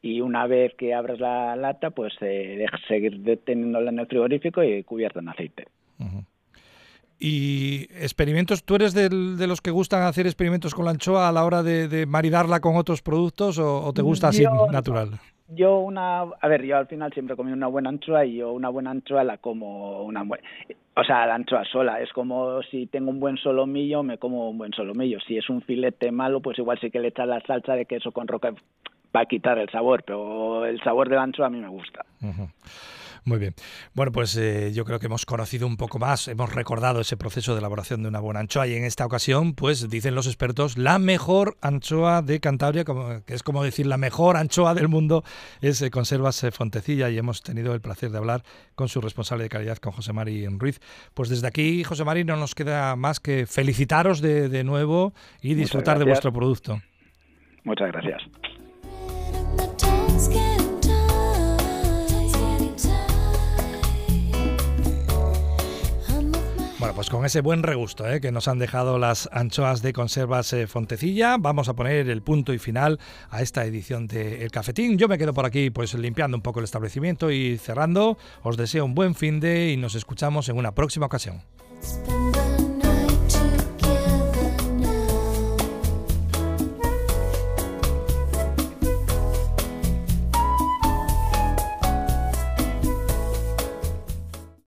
y 0.01 0.21
una 0.21 0.47
vez 0.47 0.75
que 0.77 0.95
abras 0.95 1.19
la 1.19 1.57
lata, 1.57 1.91
pues 1.91 2.15
eh, 2.21 2.65
seguir 2.87 3.21
teniéndola 3.45 3.91
en 3.91 3.99
el 3.99 4.07
frigorífico 4.07 4.63
y 4.63 4.85
cubierta 4.85 5.19
en 5.19 5.29
aceite. 5.31 5.65
Y 7.27 7.85
experimentos, 8.05 8.65
¿tú 8.65 8.75
eres 8.75 8.93
de 8.93 9.47
los 9.47 9.63
que 9.63 9.71
gustan 9.71 10.03
hacer 10.03 10.27
experimentos 10.27 10.75
con 10.75 10.85
la 10.85 10.91
anchoa 10.91 11.27
a 11.27 11.33
la 11.33 11.47
hora 11.47 11.63
de, 11.63 12.05
maridarla 12.05 12.61
con 12.61 12.77
otros 12.77 13.01
productos 13.01 13.59
o, 13.59 13.91
te 13.95 14.03
gusta 14.03 14.29
así 14.29 14.45
natural? 14.71 15.13
Yo 15.49 15.79
una, 15.79 16.21
a 16.21 16.49
ver, 16.49 16.67
yo 16.67 16.77
al 16.77 16.87
final 16.87 17.15
siempre 17.15 17.35
comí 17.35 17.51
una 17.51 17.67
buena 17.67 17.89
anchoa 17.89 18.27
y 18.27 18.37
yo 18.37 18.53
una 18.53 18.69
buena 18.69 18.91
anchoa 18.91 19.25
la 19.25 19.39
como 19.39 20.03
una 20.03 20.23
buena, 20.23 20.47
o 20.97 21.03
sea, 21.03 21.25
la 21.25 21.37
anchoa 21.37 21.65
sola, 21.65 22.03
es 22.03 22.13
como 22.13 22.61
si 22.65 22.89
tengo 22.89 23.09
un 23.09 23.21
buen 23.21 23.39
solomillo, 23.39 24.03
me 24.03 24.19
como 24.19 24.51
un 24.51 24.59
buen 24.59 24.73
solomillo. 24.73 25.19
Si 25.27 25.39
es 25.39 25.49
un 25.49 25.63
filete 25.63 26.13
malo, 26.13 26.43
pues 26.43 26.59
igual 26.59 26.79
sí 26.79 26.91
que 26.91 27.01
le 27.01 27.09
echas 27.09 27.27
la 27.27 27.41
salsa 27.41 27.73
de 27.73 27.87
queso 27.87 28.13
con 28.13 28.29
roca 28.29 28.53
para 29.13 29.25
quitar 29.25 29.57
el 29.57 29.71
sabor, 29.71 30.03
pero 30.05 30.67
el 30.67 30.79
sabor 30.83 31.09
de 31.09 31.17
la 31.17 31.23
anchoa 31.23 31.47
a 31.47 31.51
mí 31.51 31.59
me 31.59 31.69
gusta. 31.69 32.05
Muy 33.27 33.39
bien. 33.39 33.55
Bueno, 33.95 34.13
pues 34.13 34.37
eh, 34.37 34.73
yo 34.75 34.85
creo 34.85 34.99
que 34.99 35.07
hemos 35.07 35.25
conocido 35.25 35.67
un 35.67 35.79
poco 35.79 35.99
más, 35.99 36.29
hemos 36.29 36.55
recordado 36.55 37.01
ese 37.01 37.17
proceso 37.17 37.55
de 37.55 37.61
elaboración 37.61 38.03
de 38.03 38.09
una 38.11 38.21
buena 38.21 38.41
anchoa 38.41 38.67
y 38.67 38.75
en 38.75 38.85
esta 38.85 39.07
ocasión, 39.07 39.55
pues 39.55 39.89
dicen 39.89 40.15
los 40.15 40.27
expertos, 40.27 40.77
la 40.77 40.99
mejor 40.99 41.57
anchoa 41.63 42.21
de 42.21 42.41
Cantabria, 42.41 42.85
como, 42.85 43.25
que 43.25 43.33
es 43.33 43.43
como 43.43 43.65
decir 43.65 43.87
la 43.87 43.97
mejor 43.97 44.37
anchoa 44.37 44.75
del 44.75 44.89
mundo, 44.89 45.25
es 45.63 45.81
eh, 45.81 45.91
Conservas 45.91 46.45
eh, 46.45 46.51
Fontecilla 46.51 47.09
y 47.09 47.17
hemos 47.17 47.43
tenido 47.43 47.73
el 47.73 47.81
placer 47.81 48.11
de 48.11 48.19
hablar 48.19 48.43
con 48.75 48.89
su 48.89 49.01
responsable 49.01 49.45
de 49.45 49.49
calidad, 49.49 49.79
con 49.79 49.93
José 49.93 50.13
Mari 50.13 50.47
Ruiz. 50.47 50.81
Pues 51.15 51.31
desde 51.31 51.47
aquí, 51.47 51.83
José 51.83 52.05
Mari, 52.05 52.25
no 52.25 52.37
nos 52.37 52.55
queda 52.55 52.95
más 52.95 53.21
que 53.21 53.47
felicitaros 53.47 54.21
de, 54.21 54.51
de 54.51 54.65
nuevo 54.65 55.15
y 55.41 55.55
disfrutar 55.55 55.99
de 55.99 56.05
vuestro 56.05 56.31
producto. 56.31 56.83
Muchas 57.65 57.91
gracias. 57.91 58.23
Bueno, 66.85 66.97
pues 66.97 67.09
con 67.09 67.25
ese 67.25 67.41
buen 67.41 67.63
regusto 67.63 68.07
¿eh? 68.07 68.21
que 68.21 68.31
nos 68.31 68.47
han 68.47 68.59
dejado 68.59 68.99
las 68.99 69.27
anchoas 69.33 69.81
de 69.81 69.95
conservas 69.95 70.53
eh, 70.53 70.67
Fontecilla, 70.67 71.39
vamos 71.39 71.71
a 71.71 71.73
poner 71.73 72.11
el 72.11 72.21
punto 72.21 72.53
y 72.53 72.59
final 72.59 73.01
a 73.31 73.41
esta 73.41 73.65
edición 73.65 74.07
de 74.07 74.45
El 74.45 74.51
Cafetín. 74.51 74.99
Yo 74.99 75.09
me 75.09 75.17
quedo 75.17 75.33
por 75.33 75.47
aquí 75.47 75.71
pues 75.71 75.95
limpiando 75.95 76.37
un 76.37 76.43
poco 76.43 76.61
el 76.61 76.65
establecimiento 76.65 77.31
y 77.31 77.57
cerrando. 77.57 78.19
Os 78.43 78.59
deseo 78.59 78.85
un 78.85 78.95
buen 78.95 79.15
fin 79.15 79.41
de 79.41 79.71
y 79.71 79.79
nos 79.79 79.95
escuchamos 79.95 80.51
en 80.51 80.59
una 80.59 80.75
próxima 80.75 81.07
ocasión. 81.07 81.41